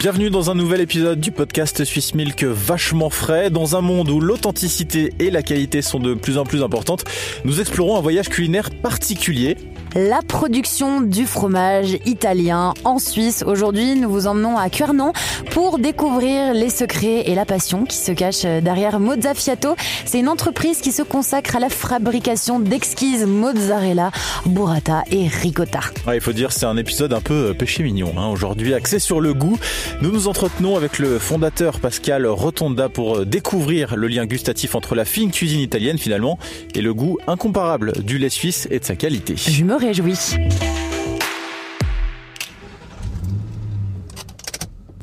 Bienvenue 0.00 0.30
dans 0.30 0.50
un 0.50 0.54
nouvel 0.54 0.80
épisode 0.80 1.20
du 1.20 1.30
podcast 1.30 1.84
Swiss 1.84 2.14
Milk 2.14 2.42
vachement 2.42 3.10
frais. 3.10 3.50
Dans 3.50 3.76
un 3.76 3.82
monde 3.82 4.08
où 4.08 4.18
l'authenticité 4.18 5.12
et 5.18 5.28
la 5.28 5.42
qualité 5.42 5.82
sont 5.82 6.00
de 6.00 6.14
plus 6.14 6.38
en 6.38 6.44
plus 6.46 6.62
importantes, 6.62 7.04
nous 7.44 7.60
explorons 7.60 7.98
un 7.98 8.00
voyage 8.00 8.30
culinaire 8.30 8.70
particulier 8.70 9.58
la 9.94 10.20
production 10.22 11.00
du 11.00 11.26
fromage 11.26 11.98
italien 12.04 12.74
en 12.84 12.98
Suisse. 12.98 13.42
Aujourd'hui, 13.46 13.96
nous 13.96 14.08
vous 14.08 14.26
emmenons 14.26 14.56
à 14.56 14.70
Cuernon 14.70 15.12
pour 15.50 15.78
découvrir 15.78 16.54
les 16.54 16.70
secrets 16.70 17.28
et 17.28 17.34
la 17.34 17.44
passion 17.44 17.84
qui 17.84 17.96
se 17.96 18.12
cachent 18.12 18.42
derrière 18.42 19.00
Mozzafiato. 19.00 19.74
C'est 20.04 20.20
une 20.20 20.28
entreprise 20.28 20.80
qui 20.80 20.92
se 20.92 21.02
consacre 21.02 21.56
à 21.56 21.60
la 21.60 21.68
fabrication 21.68 22.60
d'exquises 22.60 23.26
mozzarella, 23.26 24.10
burrata 24.46 25.02
et 25.10 25.26
ricotta. 25.26 25.80
il 26.12 26.20
faut 26.20 26.32
dire 26.32 26.52
c'est 26.52 26.66
un 26.66 26.76
épisode 26.76 27.12
un 27.12 27.20
peu 27.20 27.50
euh, 27.50 27.54
péché 27.54 27.82
mignon. 27.82 28.12
Hein. 28.16 28.28
Aujourd'hui, 28.28 28.74
axé 28.74 28.98
sur 28.98 29.20
le 29.20 29.34
goût, 29.34 29.58
nous 30.02 30.12
nous 30.12 30.28
entretenons 30.28 30.76
avec 30.76 30.98
le 30.98 31.18
fondateur 31.18 31.80
Pascal 31.80 32.26
Rotonda 32.26 32.88
pour 32.88 33.18
euh, 33.18 33.24
découvrir 33.24 33.96
le 33.96 34.08
lien 34.08 34.26
gustatif 34.26 34.74
entre 34.74 34.94
la 34.94 35.04
fine 35.04 35.30
cuisine 35.30 35.60
italienne 35.60 35.98
finalement 35.98 36.38
et 36.74 36.82
le 36.82 36.94
goût 36.94 37.18
incomparable 37.26 37.92
du 38.02 38.18
lait 38.18 38.28
suisse 38.28 38.68
et 38.70 38.78
de 38.78 38.84
sa 38.84 38.96
qualité. 38.96 39.34
Réjouis. 39.80 40.36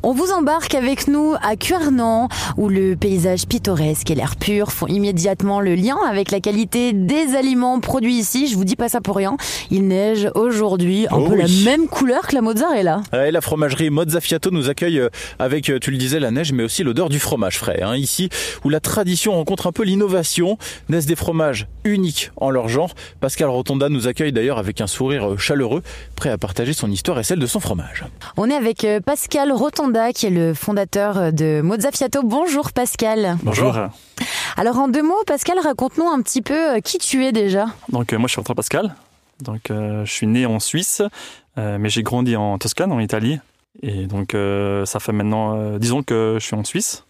On 0.04 0.12
vous 0.12 0.30
embarque 0.30 0.76
avec 0.76 1.08
nous 1.08 1.34
à 1.42 1.56
Cuernan, 1.56 2.28
où 2.56 2.68
le 2.68 2.94
paysage 2.94 3.46
pittoresque 3.48 4.10
et 4.12 4.14
l'air 4.14 4.36
pur 4.36 4.70
font 4.70 4.86
immédiatement 4.86 5.60
le 5.60 5.74
lien 5.74 5.96
avec 6.08 6.30
la 6.30 6.38
qualité 6.38 6.92
des 6.92 7.34
aliments 7.34 7.80
produits 7.80 8.14
ici. 8.14 8.46
Je 8.46 8.54
vous 8.54 8.64
dis 8.64 8.76
pas 8.76 8.88
ça 8.88 9.00
pour 9.00 9.16
rien. 9.16 9.36
Il 9.72 9.88
neige 9.88 10.30
aujourd'hui, 10.36 11.06
un 11.10 11.16
Oh 11.16 11.28
peu 11.28 11.34
la 11.34 11.46
même 11.64 11.88
couleur 11.88 12.28
que 12.28 12.36
la 12.36 12.42
mozzarella. 12.42 13.00
Et 13.12 13.32
la 13.32 13.40
fromagerie 13.40 13.90
Mozzafiato 13.90 14.52
nous 14.52 14.70
accueille 14.70 15.00
euh, 15.00 15.08
avec, 15.40 15.68
euh, 15.68 15.80
tu 15.80 15.90
le 15.90 15.96
disais, 15.96 16.20
la 16.20 16.30
neige, 16.30 16.52
mais 16.52 16.62
aussi 16.62 16.84
l'odeur 16.84 17.08
du 17.08 17.18
fromage 17.18 17.58
frais. 17.58 17.82
hein. 17.82 17.96
Ici, 17.96 18.28
où 18.64 18.68
la 18.68 18.78
tradition 18.78 19.32
rencontre 19.32 19.66
un 19.66 19.72
peu 19.72 19.82
l'innovation, 19.82 20.58
naissent 20.88 21.06
des 21.06 21.16
fromages 21.16 21.66
uniques 21.82 22.30
en 22.36 22.50
leur 22.50 22.68
genre. 22.68 22.94
Pascal 23.20 23.48
Rotonda 23.48 23.88
nous 23.88 24.06
accueille 24.06 24.32
d'ailleurs 24.32 24.58
avec 24.58 24.80
un 24.80 24.86
sourire 24.86 25.30
euh, 25.32 25.36
chaleureux, 25.36 25.82
prêt 26.14 26.30
à 26.30 26.38
partager 26.38 26.72
son 26.72 26.88
histoire 26.88 27.18
et 27.18 27.24
celle 27.24 27.40
de 27.40 27.46
son 27.46 27.58
fromage. 27.58 28.04
On 28.36 28.48
est 28.48 28.54
avec 28.54 28.86
Pascal 29.04 29.50
Rotonda, 29.50 29.87
qui 30.14 30.26
est 30.26 30.30
le 30.30 30.52
fondateur 30.52 31.32
de 31.32 31.62
Mozzafiato. 31.62 32.22
Bonjour 32.22 32.72
Pascal. 32.72 33.38
Bonjour. 33.42 33.74
Alors 34.56 34.78
en 34.78 34.88
deux 34.88 35.02
mots, 35.02 35.22
Pascal, 35.26 35.58
raconte-nous 35.58 36.06
un 36.06 36.20
petit 36.20 36.42
peu 36.42 36.76
euh, 36.76 36.80
qui 36.80 36.98
tu 36.98 37.24
es 37.24 37.32
déjà. 37.32 37.66
Donc 37.88 38.12
euh, 38.12 38.18
moi 38.18 38.26
je 38.28 38.32
suis 38.32 38.40
Antoine 38.40 38.56
Pascal. 38.56 38.94
Donc 39.40 39.70
euh, 39.70 40.04
je 40.04 40.12
suis 40.12 40.26
né 40.26 40.44
en 40.44 40.60
Suisse, 40.60 41.00
euh, 41.56 41.78
mais 41.78 41.88
j'ai 41.88 42.02
grandi 42.02 42.36
en 42.36 42.58
Toscane, 42.58 42.92
en 42.92 43.00
Italie. 43.00 43.38
Et 43.82 44.06
donc 44.06 44.34
euh, 44.34 44.84
ça 44.84 45.00
fait 45.00 45.12
maintenant 45.12 45.56
euh, 45.56 45.78
10 45.78 45.92
ans 45.92 46.02
que 46.02 46.36
je 46.38 46.44
suis 46.44 46.56
en 46.56 46.64
Suisse. 46.64 47.04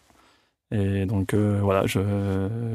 Et 0.71 1.05
donc 1.07 1.35
euh, 1.35 1.59
voilà, 1.61 1.85
je, 1.87 1.99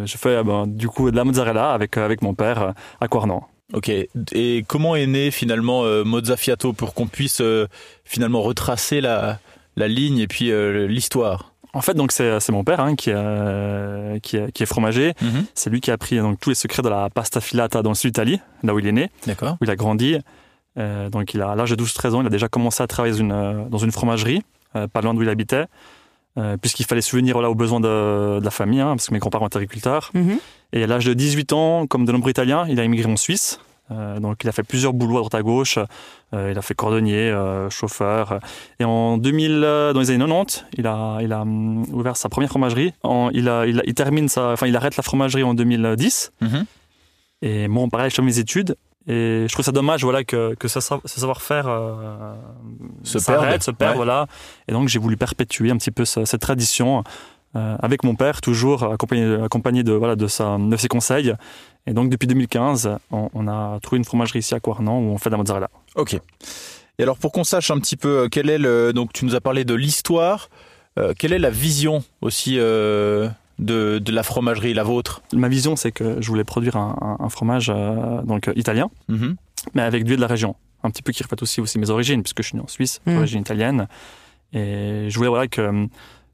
je 0.06 0.18
fais 0.18 0.30
euh, 0.30 0.44
ben, 0.44 0.68
du 0.68 0.90
coup 0.90 1.12
de 1.12 1.16
la 1.16 1.24
mozzarella 1.24 1.72
avec, 1.72 1.96
avec 1.98 2.22
mon 2.22 2.34
père 2.34 2.74
à 3.00 3.08
Quarnan. 3.08 3.48
Ok. 3.72 3.90
Et 4.34 4.66
comment 4.68 4.96
est 4.96 5.08
né 5.08 5.32
finalement 5.32 5.84
euh, 5.84 6.04
Mozzafiato 6.04 6.74
pour 6.74 6.94
qu'on 6.94 7.08
puisse 7.08 7.40
euh, 7.42 7.68
finalement 8.04 8.42
retracer 8.42 9.00
la, 9.00 9.40
la 9.76 9.88
ligne 9.88 10.20
et 10.20 10.28
puis 10.28 10.52
euh, 10.52 10.88
l'histoire 10.88 11.54
En 11.74 11.82
fait, 11.82 11.94
donc 11.94 12.12
c'est 12.12 12.50
mon 12.50 12.64
père 12.64 12.80
hein, 12.80 12.96
qui, 12.96 13.10
euh, 13.14 14.20
qui, 14.20 14.38
est, 14.38 14.52
qui 14.52 14.64
est 14.64 14.68
fromager. 14.68 15.14
Mhm. 15.22 15.46
C'est 15.54 15.70
lui 15.70 15.82
qui 15.82 15.92
a 15.92 15.96
appris 15.96 16.18
donc 16.18 16.40
tous 16.40 16.50
les 16.50 16.56
secrets 16.56 16.82
de 16.82 16.90
la 16.90 17.10
pasta 17.10 17.42
filata 17.42 17.82
dans 17.82 17.92
le 17.92 17.96
sud 17.96 18.12
d'Italie, 18.12 18.40
là 18.64 18.74
où 18.74 18.80
il 18.80 18.88
est 18.88 18.92
né. 18.92 19.10
D'accord. 19.26 19.58
où 19.60 19.66
il 19.66 19.72
a 19.72 19.76
grandi. 19.76 20.18
Euh, 20.78 21.10
donc, 21.10 21.34
il 21.34 21.42
a, 21.42 21.52
à 21.52 21.56
l'âge 21.56 21.72
de 21.72 21.76
12-13 21.76 22.16
ans, 22.16 22.22
il 22.22 22.28
a 22.28 22.30
déjà 22.30 22.48
commencé 22.48 22.82
à 22.84 22.88
travailler 22.88 23.14
dans 23.14 23.20
une, 23.20 23.70
dans 23.70 23.78
une 23.78 23.92
fromagerie, 23.92 24.42
euh, 24.76 24.88
pas 24.88 25.02
loin 25.02 25.14
d'où 25.14 25.22
il 25.22 25.30
habitait, 25.30 25.66
euh, 26.38 26.58
puisqu'il 26.58 26.86
fallait 26.86 27.02
subvenir 27.02 27.34
voilà, 27.34 27.50
aux 27.50 27.56
besoins 27.56 27.80
de, 27.80 28.40
de 28.40 28.44
la 28.44 28.52
famille, 28.52 28.82
hein, 28.82 28.96
parce 28.96 29.08
que 29.08 29.14
mes 29.14 29.20
grands-parents 29.20 29.48
étaient 29.48 29.58
agriculteurs. 29.58 30.12
Mhm. 30.14 30.40
Et 30.74 30.84
à 30.84 30.88
l'âge 30.88 31.06
de 31.06 31.14
18 31.14 31.54
ans, 31.54 31.88
comme 31.88 32.06
de 32.06 32.12
nombreux 32.12 32.32
Italiens, 32.32 32.66
il 32.68 32.80
a 32.80 32.84
immigré 32.84 33.12
en 33.12 33.18
Suisse. 33.18 33.60
Euh, 33.92 34.20
donc, 34.20 34.44
il 34.44 34.48
a 34.50 34.52
fait 34.54 34.64
plusieurs 34.64 34.94
boulots 34.94 35.18
à 35.18 35.20
droite 35.20 35.36
à 35.36 35.42
gauche. 35.42 35.78
Euh, 36.34 36.50
il 36.52 36.58
a 36.58 36.62
fait 36.62 36.74
cordonnier, 36.74 37.30
euh, 37.30 37.70
chauffeur. 37.70 38.40
Et 38.80 38.86
en 38.86 39.18
2000, 39.18 39.62
euh, 39.64 39.94
dans 39.94 40.00
les 40.00 40.10
années 40.10 40.20
90, 40.20 40.66
il 40.78 40.88
a, 40.88 41.20
il 41.22 41.32
a 41.34 41.42
hum, 41.42 41.84
ouvert 41.94 42.16
sa 42.18 42.30
première 42.30 42.50
fromagerie. 42.50 42.94
En- 43.04 43.30
il, 43.34 43.50
a, 43.50 43.66
il, 43.68 43.80
a- 43.80 43.84
il 43.86 43.94
termine 43.94 44.30
sa, 44.30 44.52
enfin, 44.54 44.68
il 44.68 44.76
arrête 44.76 44.96
la 44.98 45.04
fromagerie 45.04 45.44
en 45.44 45.54
2010. 45.54 46.32
Mhm. 46.42 46.66
Et 47.42 47.68
moi, 47.68 47.86
pareil, 47.92 48.10
je 48.10 48.16
fais 48.16 48.22
mes 48.22 48.40
études. 48.40 48.76
Et 49.06 49.46
je 49.50 49.52
trouve 49.54 49.66
ça 49.66 49.74
dommage 49.74 50.02
voilà, 50.04 50.24
que, 50.24 50.56
que 50.56 50.70
ce, 50.70 50.80
sa- 50.80 51.02
ce 51.04 51.20
savoir-faire 51.20 51.68
Se 53.04 53.20
s'arrête, 53.20 53.50
perde. 53.50 53.64
se 53.64 53.72
perd. 53.72 53.92
Ouais. 53.92 53.96
Voilà. 53.98 54.28
Et 54.68 54.72
donc, 54.72 54.88
j'ai 54.88 55.00
voulu 55.00 55.18
perpétuer 55.18 55.72
un 55.72 55.78
petit 55.78 55.92
peu 55.92 56.06
ce- 56.06 56.24
cette 56.26 56.42
tradition 56.42 57.04
avec 57.56 58.04
mon 58.04 58.16
père, 58.16 58.42
toujours 58.42 58.84
accompagné, 58.94 59.36
accompagné 59.44 59.84
de, 59.84 59.92
voilà, 59.94 60.16
de, 60.16 60.26
sa, 60.28 60.58
de 60.58 60.76
ses 60.76 60.88
conseils. 60.88 61.34
Et 61.88 61.94
donc, 61.94 62.10
depuis 62.10 62.28
2015, 62.28 62.98
on, 63.12 63.30
on 63.34 63.48
a 63.48 63.80
trouvé 63.82 63.98
une 63.98 64.06
fromagerie 64.06 64.40
ici 64.40 64.54
à 64.56 64.60
Quarnan 64.60 65.00
où 65.00 65.12
on 65.12 65.18
fait 65.18 65.30
de 65.30 65.34
la 65.34 65.38
mozzarella. 65.38 65.70
Ok. 65.96 66.14
Et 67.00 67.04
alors 67.04 67.18
pour 67.18 67.32
qu'on 67.32 67.44
sache 67.44 67.72
un 67.72 67.80
petit 67.80 67.98
peu 67.98 68.20
euh, 68.20 68.28
quel 68.30 68.50
est 68.50 68.60
le 68.60 68.94
donc 68.94 69.12
tu 69.14 69.26
nous 69.26 69.34
as 69.36 69.42
parlé 69.42 69.66
de 69.66 69.74
l'histoire, 69.74 70.50
euh, 71.00 71.14
quelle 71.18 71.34
est 71.34 71.40
la 71.40 71.50
vision 71.50 72.04
aussi 72.22 72.56
euh, 72.60 73.28
de, 73.60 73.98
de 74.00 74.12
la 74.12 74.22
fromagerie, 74.24 74.74
la 74.76 74.84
vôtre? 74.84 75.24
Ma 75.34 75.48
vision, 75.50 75.76
c'est 75.76 75.92
que 75.92 76.22
je 76.22 76.28
voulais 76.28 76.44
produire 76.44 76.76
un, 76.78 76.96
un- 77.20 77.26
un 77.26 77.30
fromage 77.30 77.72
euh, 77.76 78.22
donc, 78.22 78.50
italien, 78.56 78.90
Mhm. 79.10 79.36
mais 79.74 79.82
avec 79.82 80.04
du 80.04 80.12
lait 80.12 80.16
de 80.18 80.22
la 80.22 80.28
région. 80.28 80.56
Un 80.84 80.92
petit 80.92 81.02
peu 81.02 81.12
qui 81.12 81.24
reflète 81.24 81.42
aussi, 81.42 81.62
aussi 81.62 81.80
mes 81.80 81.90
origines, 81.90 82.22
puisque 82.22 82.44
je 82.44 82.48
suis 82.50 82.58
né 82.58 82.64
en 82.64 82.68
Suisse, 82.68 83.02
Mm. 83.08 83.14
d'origine 83.16 83.42
italienne. 83.42 83.88
Et 84.54 85.08
je 85.10 85.16
voulais 85.18 85.30
voilà, 85.30 85.48
que, 85.48 85.88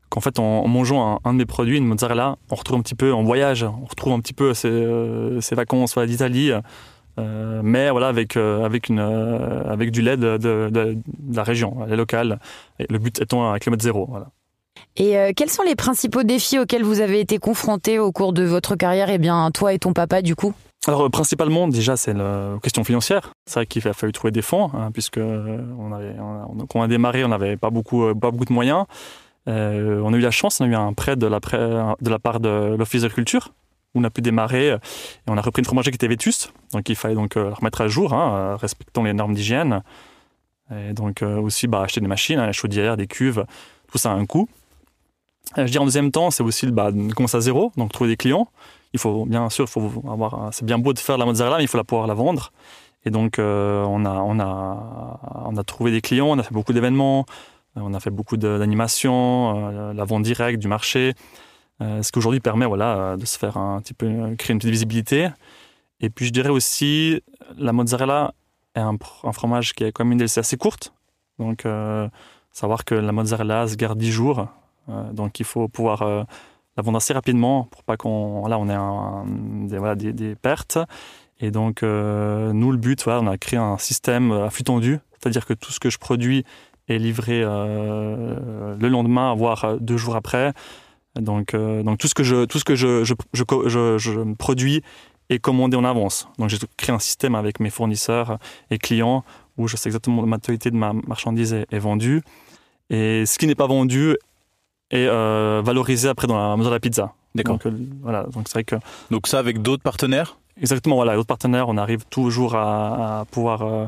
qu'en 0.09 0.21
fait, 0.21 0.39
en, 0.39 0.43
en 0.63 0.67
mangeant 0.67 1.15
un, 1.15 1.19
un 1.29 1.33
de 1.33 1.37
mes 1.39 1.45
produits, 1.45 1.77
une 1.77 1.85
mozzarella, 1.85 2.37
on 2.51 2.55
retrouve 2.55 2.77
un 2.79 2.81
petit 2.81 2.95
peu 2.95 3.13
en 3.13 3.23
voyage, 3.23 3.63
on 3.63 3.85
retrouve 3.85 4.13
un 4.13 4.19
petit 4.19 4.33
peu 4.33 4.53
ces, 4.53 4.67
euh, 4.69 5.39
ces 5.41 5.55
vacances 5.55 5.93
voilà, 5.93 6.07
d'Italie, 6.07 6.51
euh, 7.19 7.61
mais 7.63 7.89
voilà, 7.89 8.07
avec, 8.07 8.37
euh, 8.37 8.63
avec, 8.65 8.89
une, 8.89 8.99
avec 8.99 9.91
du 9.91 10.01
lait 10.01 10.17
de, 10.17 10.37
de- 10.37 10.69
de- 10.71 10.97
de 11.19 11.35
la 11.35 11.43
région, 11.43 11.85
lait 11.85 11.95
local. 11.95 12.39
Et 12.79 12.85
le 12.89 12.97
but 12.99 13.21
étant 13.21 13.51
un 13.51 13.59
kilomètre 13.59 13.83
zéro. 13.83 14.07
Voilà. 14.09 14.27
Et 14.95 15.33
quels 15.35 15.49
sont 15.49 15.63
les 15.63 15.75
principaux 15.75 16.23
défis 16.23 16.57
auxquels 16.59 16.83
vous 16.83 17.01
avez 17.01 17.19
été 17.19 17.37
confrontés 17.37 17.99
au 17.99 18.11
cours 18.11 18.33
de 18.33 18.43
votre 18.43 18.75
carrière? 18.75 19.09
Eh 19.09 19.17
bien, 19.17 19.49
toi 19.51 19.73
et 19.73 19.79
ton 19.79 19.93
papa, 19.93 20.21
du 20.21 20.35
coup. 20.35 20.53
Alors 20.87 21.09
principalement 21.11 21.67
déjà 21.67 21.97
c'est 21.97 22.13
la 22.13 22.53
question 22.63 22.85
financière. 22.85 23.33
C'est 23.45 23.55
vrai 23.59 23.65
qu'il 23.65 23.85
a 23.85 23.91
fallu 23.91 24.13
trouver 24.13 24.31
des 24.31 24.41
fonds 24.41 24.71
hein, 24.73 24.91
puisque 24.93 25.17
on 25.19 25.91
avait, 25.91 26.15
on 26.17 26.61
a- 26.61 26.65
quand 26.69 26.79
on 26.79 26.81
a 26.83 26.87
démarré 26.87 27.25
on 27.25 27.27
n'avait 27.27 27.57
pas 27.57 27.69
beaucoup, 27.69 28.15
pas 28.15 28.31
beaucoup 28.31 28.45
de 28.45 28.53
moyens. 28.53 28.85
Euh, 29.49 30.01
on 30.03 30.13
a 30.13 30.17
eu 30.17 30.21
la 30.21 30.31
chance, 30.31 30.61
on 30.61 30.65
a 30.65 30.67
eu 30.67 30.75
un 30.75 30.93
prêt 30.93 31.15
de 31.15 31.25
la, 31.25 31.39
part 31.39 32.39
de 32.39 32.75
l'Office 32.77 33.01
de 33.01 33.07
culture 33.07 33.51
où 33.95 33.99
on 33.99 34.03
a 34.03 34.11
pu 34.11 34.21
démarrer 34.21 34.67
et 34.67 34.77
on 35.27 35.37
a 35.37 35.41
repris 35.41 35.61
une 35.61 35.65
fromagerie 35.65 35.91
qui 35.91 35.95
était 35.95 36.07
vétuste. 36.07 36.53
Donc 36.73 36.87
il 36.89 36.95
fallait 36.95 37.15
donc 37.15 37.35
euh, 37.35 37.49
la 37.49 37.55
remettre 37.55 37.81
à 37.81 37.88
jour, 37.88 38.13
hein, 38.13 38.33
euh, 38.35 38.55
respectant 38.55 39.03
les 39.03 39.13
normes 39.13 39.33
d'hygiène. 39.33 39.81
Et 40.71 40.93
donc 40.93 41.23
aussi 41.23 41.65
bah, 41.65 41.81
acheter 41.81 41.99
des 41.99 42.07
machines, 42.07 42.38
hein, 42.38 42.45
la 42.45 42.51
chaudière, 42.51 42.95
des 42.95 43.07
cuves, 43.07 43.43
tout 43.91 43.97
ça 43.97 44.11
a 44.11 44.13
un 44.13 44.27
coût. 44.27 44.47
Euh, 45.57 45.65
je 45.65 45.71
dirais 45.71 45.81
en 45.81 45.85
deuxième 45.85 46.11
temps, 46.11 46.29
c'est 46.29 46.43
aussi 46.43 46.67
bah, 46.67 46.91
de 46.91 47.11
commencer 47.13 47.38
à 47.38 47.41
zéro, 47.41 47.71
donc 47.75 47.91
trouver 47.91 48.11
des 48.11 48.17
clients. 48.17 48.47
Il 48.93 48.99
faut 48.99 49.25
bien 49.25 49.49
sûr, 49.49 49.65
avoir, 50.07 50.49
c'est 50.53 50.65
bien 50.65 50.77
beau 50.77 50.93
de 50.93 50.99
faire 50.99 51.17
la 51.17 51.25
mozzarella, 51.25 51.57
mais 51.57 51.63
il 51.63 51.67
faut 51.67 51.77
la 51.77 51.83
pouvoir 51.83 52.05
la 52.05 52.13
vendre. 52.13 52.51
Et 53.03 53.09
donc 53.09 53.39
on 53.39 54.05
a, 54.05 55.63
trouvé 55.63 55.89
des 55.89 56.01
clients, 56.01 56.27
on 56.27 56.38
a 56.38 56.43
fait 56.43 56.53
beaucoup 56.53 56.73
d'événements, 56.73 57.25
on 57.81 57.94
a 57.94 58.00
fait 58.00 58.09
beaucoup 58.09 58.38
d'animations, 58.38 59.69
euh, 59.69 59.94
la 59.94 60.03
vente 60.03 60.23
directe 60.23 60.59
du 60.59 60.67
marché, 60.67 61.13
euh, 61.81 62.01
ce 62.03 62.12
qui 62.12 62.19
aujourd'hui 62.19 62.40
permet 62.40 62.66
voilà 62.66 63.16
de 63.17 63.25
se 63.25 63.38
faire 63.38 63.57
un 63.57 63.81
petit 63.81 63.94
peu 63.94 64.06
euh, 64.06 64.35
créer 64.35 64.53
une 64.53 64.59
petite 64.59 64.72
visibilité. 64.72 65.29
Et 66.00 66.09
puis 66.09 66.25
je 66.25 66.31
dirais 66.31 66.50
aussi 66.50 67.22
la 67.57 67.73
mozzarella 67.73 68.34
est 68.75 68.79
un, 68.79 68.97
fromage 69.34 69.74
qui 69.74 69.83
a 69.83 69.92
quand 69.92 70.03
même 70.03 70.13
une 70.13 70.18
DLC 70.19 70.39
assez 70.39 70.57
courte, 70.57 70.94
donc 71.39 71.65
savoir 72.51 72.86
que 72.86 72.95
la 72.95 73.12
mozzarella 73.12 73.68
se 73.68 73.75
garde 73.75 73.98
10 73.98 74.12
jours, 74.12 74.48
donc 75.12 75.39
il 75.39 75.45
faut 75.45 75.68
pouvoir 75.68 76.03
la 76.77 76.83
vendre 76.83 76.98
assez 76.98 77.12
rapidement 77.12 77.63
pour 77.63 77.83
pas 77.83 77.98
qu'on 77.98 78.48
là 78.48 78.57
on 78.59 78.69
ait 79.68 80.13
des, 80.13 80.36
pertes. 80.36 80.77
Et 81.42 81.51
donc 81.51 81.81
nous 81.81 82.71
le 82.71 82.77
but, 82.77 83.03
voilà, 83.03 83.19
on 83.19 83.27
a 83.27 83.38
créé 83.38 83.59
un 83.59 83.77
système 83.77 84.31
à 84.31 84.50
flux 84.50 84.63
tendu, 84.63 85.00
c'est-à-dire 85.19 85.45
que 85.45 85.53
tout 85.53 85.71
ce 85.74 85.80
que 85.80 85.89
je 85.89 85.98
produis 85.98 86.45
est 86.89 86.97
livré 87.00 87.41
euh, 87.44 88.75
le 88.80 88.88
lendemain, 88.89 89.33
voire 89.36 89.63
euh, 89.65 89.77
deux 89.80 89.97
jours 89.97 90.15
après. 90.15 90.53
Donc, 91.15 91.53
euh, 91.53 91.83
donc 91.83 91.97
tout 91.97 92.07
ce 92.07 92.13
que 92.13 92.24
je 92.24 92.45
tout 92.45 92.59
ce 92.59 92.63
que 92.65 92.75
je, 92.75 93.03
je, 93.03 93.13
je, 93.33 93.44
je- 93.68 93.97
je 93.97 94.33
produis 94.36 94.81
est 95.30 95.39
commandé 95.39 95.77
en 95.77 95.83
avance. 95.83 96.27
Donc 96.38 96.50
j'ai 96.50 96.57
créé 96.77 96.94
un 96.95 97.00
système 97.00 97.36
avec 97.36 97.59
mes 97.59 97.69
fournisseurs 97.69 98.38
et 98.71 98.77
clients 98.77 99.24
où 99.57 99.68
je 99.68 99.75
sais 99.77 99.89
exactement 99.89 100.25
la 100.25 100.38
totalité 100.38 100.71
de 100.71 100.75
ma 100.77 100.94
marchandise 100.94 101.53
est, 101.53 101.65
est 101.71 101.80
vendue. 101.80 102.21
Et 102.89 103.25
ce 103.25 103.38
qui 103.38 103.45
n'est 103.47 103.56
pas 103.56 103.68
vendu 103.68 104.15
est 104.91 105.07
euh, 105.07 105.62
valorisé 105.63 106.09
après 106.09 106.27
dans 106.27 106.38
la 106.38 106.56
mesure 106.57 106.71
de 106.71 106.75
la 106.75 106.80
pizza. 106.80 107.13
D'accord. 107.36 107.57
Donc, 107.57 107.65
euh, 107.68 107.77
voilà, 108.01 108.24
donc 108.24 108.47
c'est 108.47 108.53
vrai 108.53 108.63
que 108.63 108.75
Donc 109.12 109.27
ça 109.27 109.38
avec 109.38 109.62
d'autres 109.62 109.83
partenaires? 109.83 110.38
Exactement 110.59 110.95
voilà, 110.95 111.12
avec 111.12 111.19
d'autres 111.19 111.27
partenaires, 111.27 111.69
on 111.69 111.77
arrive 111.77 112.06
toujours 112.09 112.56
à, 112.56 113.19
à 113.21 113.25
pouvoir, 113.25 113.62
euh, 113.62 113.86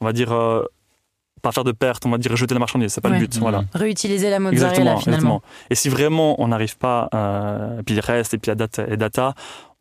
on 0.00 0.06
va 0.06 0.12
dire, 0.14 0.32
pas 1.38 1.52
faire 1.52 1.64
de 1.64 1.72
perte, 1.72 2.04
on 2.06 2.10
va 2.10 2.18
dire 2.18 2.34
jeter 2.36 2.54
la 2.54 2.60
marchandise, 2.60 2.92
c'est 2.92 3.00
pas 3.00 3.08
Ouais. 3.10 3.18
le 3.18 3.26
but. 3.26 3.38
Voilà. 3.38 3.64
Réutiliser 3.74 4.30
la 4.30 4.38
mozzarella 4.40 4.68
Exactement, 4.70 4.98
finalement. 4.98 5.16
exactement. 5.36 5.42
Et 5.70 5.74
si 5.74 5.88
vraiment 5.88 6.40
on 6.40 6.48
n'arrive 6.48 6.76
pas, 6.78 7.08
euh, 7.14 7.80
et 7.80 7.82
puis 7.82 7.94
il 7.94 8.00
reste, 8.00 8.34
et 8.34 8.38
puis 8.38 8.50
la 8.50 8.54
date 8.54 8.78
est 8.80 8.96
data, 8.96 9.34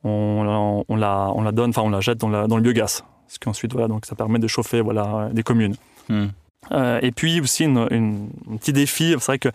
on, 0.03 0.83
on, 0.87 0.95
la, 0.95 1.31
on 1.35 1.41
la 1.41 1.51
donne, 1.51 1.71
enfin 1.71 1.81
on 1.83 1.89
la 1.89 2.01
jette 2.01 2.17
dans, 2.19 2.29
la- 2.29 2.47
dans 2.47 2.55
le 2.55 2.61
biogaz. 2.61 3.03
Ce 3.27 3.39
qu'ensuite, 3.39 3.73
voilà, 3.73 3.87
donc 3.87 4.05
ça 4.05 4.15
permet 4.15 4.39
de 4.39 4.47
chauffer 4.47 4.81
voilà, 4.81 5.29
des 5.33 5.43
communes. 5.43 5.75
Hmm. 6.09 6.27
Euh, 6.71 6.99
et 7.01 7.11
puis 7.11 7.41
aussi, 7.41 7.65
une, 7.65 7.87
une- 7.91 8.29
un 8.51 8.57
petit 8.57 8.73
défi, 8.73 9.11
c'est 9.19 9.25
vrai 9.25 9.39
que 9.39 9.49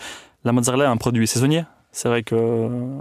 la 0.44 0.52
mozzarella 0.52 0.84
est 0.84 0.88
un 0.88 0.96
produit 0.96 1.26
saisonnier. 1.26 1.64
C'est 1.90 2.08
vrai 2.08 2.22
que 2.22 2.34
euh, 2.34 2.98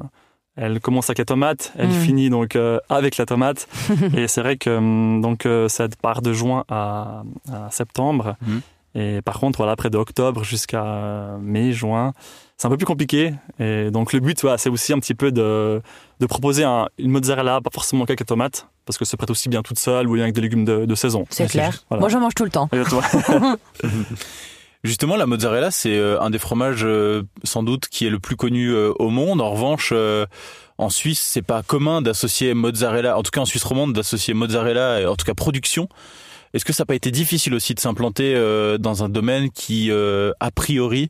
elle 0.58 0.80
commence 0.82 1.10
avec 1.10 1.18
la 1.20 1.26
tomate, 1.26 1.72
elle 1.78 1.88
Mm. 1.90 1.92
finit 1.92 2.30
donc 2.30 2.56
euh, 2.56 2.78
avec 2.90 3.18
la 3.18 3.26
tomate. 3.26 3.68
et 4.18 4.28
c'est 4.28 4.42
vrai 4.42 4.58
que 4.58 4.70
hum, 4.70 5.22
donc 5.22 5.46
euh, 5.46 5.68
ça 5.70 5.88
part 6.02 6.22
de 6.22 6.34
juin 6.34 6.64
à, 6.70 7.24
à 7.52 7.70
septembre. 7.72 8.36
Et 8.96 9.22
par 9.22 9.40
contre, 9.40 9.58
voilà, 9.58 9.72
après 9.72 9.90
de 9.90 9.98
octobre 9.98 10.44
jusqu'à 10.44 11.38
mai, 11.42 11.72
juin, 11.72 12.14
c'est 12.58 12.68
un 12.68 12.70
peu 12.70 12.78
plus 12.78 12.86
compliqué. 12.86 13.34
Et 13.60 13.90
donc 13.90 14.12
le 14.14 14.20
but, 14.20 14.40
voilà, 14.42 14.58
c'est 14.58 14.70
aussi 14.70 14.92
un 14.94 15.00
petit 15.00 15.16
peu 15.16 15.32
de, 15.32 15.82
de 16.20 16.26
proposer 16.26 16.64
un- 16.64 16.90
une 16.98 17.12
mozzarella, 17.12 17.62
pas 17.62 17.70
forcément 17.74 18.06
qu'avec 18.06 18.20
la 18.20 18.26
tomate, 18.26 18.68
parce 18.86 18.98
que 18.98 19.06
ça 19.06 19.12
se 19.12 19.16
prête 19.16 19.30
aussi 19.32 19.48
bien 19.48 19.62
toute 19.62 19.80
seule 19.80 20.08
ou 20.08 20.14
bien 20.16 20.24
avec 20.24 20.36
des 20.36 20.42
légumes 20.42 20.66
de, 20.66 20.86
de 20.86 20.96
saison. 20.96 21.26
C'est 21.30 21.48
clair. 21.50 21.72
juste, 21.72 21.86
voilà. 21.90 22.02
Moi, 22.02 22.10
j'en 22.10 22.20
mange 22.20 22.36
tout 22.36 22.44
le 22.44 22.50
temps. 22.52 22.68
Exactement. 22.74 23.56
Justement, 24.84 25.16
la 25.16 25.28
mozzarella, 25.28 25.70
c'est 25.70 25.96
euh, 25.96 26.20
un 26.22 26.32
des 26.32 26.40
fromages 26.40 26.82
euh, 26.84 27.22
sans 27.44 27.62
doute 27.62 27.88
qui 27.88 28.08
est 28.08 28.10
le 28.10 28.18
plus 28.20 28.36
connu 28.36 28.70
euh, 28.72 28.92
au 28.98 29.10
monde. 29.10 29.40
En 29.40 29.52
revanche, 29.52 29.94
en 30.80 30.90
Suisse, 30.90 31.20
c'est 31.22 31.44
pas 31.44 31.62
commun 31.62 32.02
d'associer 32.02 32.56
mozzarella, 32.56 33.16
en 33.18 33.22
tout 33.22 33.30
cas 33.32 33.42
en 33.42 33.46
Suisse 33.46 33.64
romande, 33.64 33.94
d'associer 33.94 34.34
mozzarella, 34.34 35.02
et 35.02 35.06
en 35.06 35.16
tout 35.16 35.26
cas 35.26 35.36
production. 35.36 35.88
Est-ce 36.54 36.66
que 36.66 36.74
ça 36.74 36.82
n'a 36.84 36.86
pas 36.88 36.96
été 36.96 37.12
difficile 37.12 37.54
aussi 37.54 37.74
de 37.74 37.80
s'implanter 37.80 38.34
euh, 38.36 38.78
dans 38.78 39.04
un 39.04 39.10
domaine 39.10 39.50
qui, 39.52 39.90
euh, 39.92 40.32
a 40.40 40.52
priori, 40.52 41.10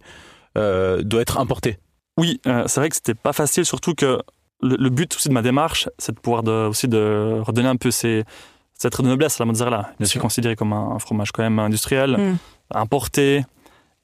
euh, 0.57 1.01
doit 1.03 1.21
être 1.21 1.39
importé? 1.39 1.77
Oui, 2.17 2.39
euh, 2.47 2.63
c'est 2.67 2.79
vrai 2.79 2.89
que 2.89 2.95
c'était 2.95 3.13
pas 3.15 3.33
facile, 3.33 3.65
surtout 3.65 3.95
que 3.95 4.19
le, 4.61 4.75
le 4.77 4.89
but 4.89 5.15
aussi 5.15 5.29
de 5.29 5.33
ma 5.33 5.41
démarche, 5.41 5.89
c'est 5.97 6.13
de 6.13 6.19
pouvoir 6.19 6.43
de, 6.43 6.51
aussi 6.67 6.87
de 6.87 7.39
redonner 7.41 7.69
un 7.69 7.77
peu 7.77 7.89
ces, 7.89 8.23
cette 8.77 9.01
de 9.01 9.07
noblesse 9.07 9.39
à 9.39 9.43
la 9.43 9.47
mozzarella. 9.47 9.81
Bien 9.97 10.05
C'est 10.05 10.13
sûr. 10.13 10.21
considéré 10.21 10.55
comme 10.55 10.73
un, 10.73 10.91
un 10.95 10.99
fromage 10.99 11.31
quand 11.31 11.43
même 11.43 11.59
industriel, 11.59 12.17
Mm. 12.17 12.37
importé. 12.75 13.43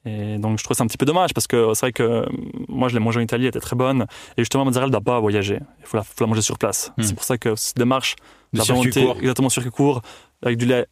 Et 0.05 0.37
donc 0.37 0.57
je 0.57 0.63
trouve 0.63 0.77
ça 0.77 0.83
un 0.83 0.87
petit 0.87 0.97
peu 0.97 1.05
dommage 1.05 1.33
parce 1.33 1.47
que 1.47 1.73
c'est 1.73 1.81
vrai 1.87 1.91
que 1.91 2.03
euh, 2.03 2.25
moi 2.69 2.87
je 2.87 2.93
l'ai 2.93 2.99
mangé 3.01 3.19
en 3.19 3.23
Italie, 3.23 3.43
elle 3.43 3.49
était 3.49 3.59
très 3.59 3.75
bonne. 3.75 4.03
Et 4.37 4.41
justement, 4.41 4.63
la 4.63 4.69
mozzarella 4.69 4.87
ne 4.87 4.91
doit 4.93 5.01
pas 5.01 5.19
voyager. 5.19 5.59
Il 5.81 5.85
faut 5.85 5.97
la, 5.97 6.03
faut 6.03 6.23
la 6.23 6.27
manger 6.27 6.41
sur 6.41 6.57
place. 6.57 6.91
Mm. 6.97 7.03
C'est 7.03 7.13
pour 7.13 7.23
ça 7.25 7.37
que 7.37 7.55
cette 7.55 7.77
démarche, 7.77 8.15
de 8.53 8.59
la 8.59 8.63
circuit 8.63 8.89
volonté, 8.91 9.03
court 9.03 9.17
exactement 9.19 9.49
circuit 9.49 9.71
court, 9.71 10.01
avec 10.43 10.57
du 10.57 10.65
lait 10.65 10.87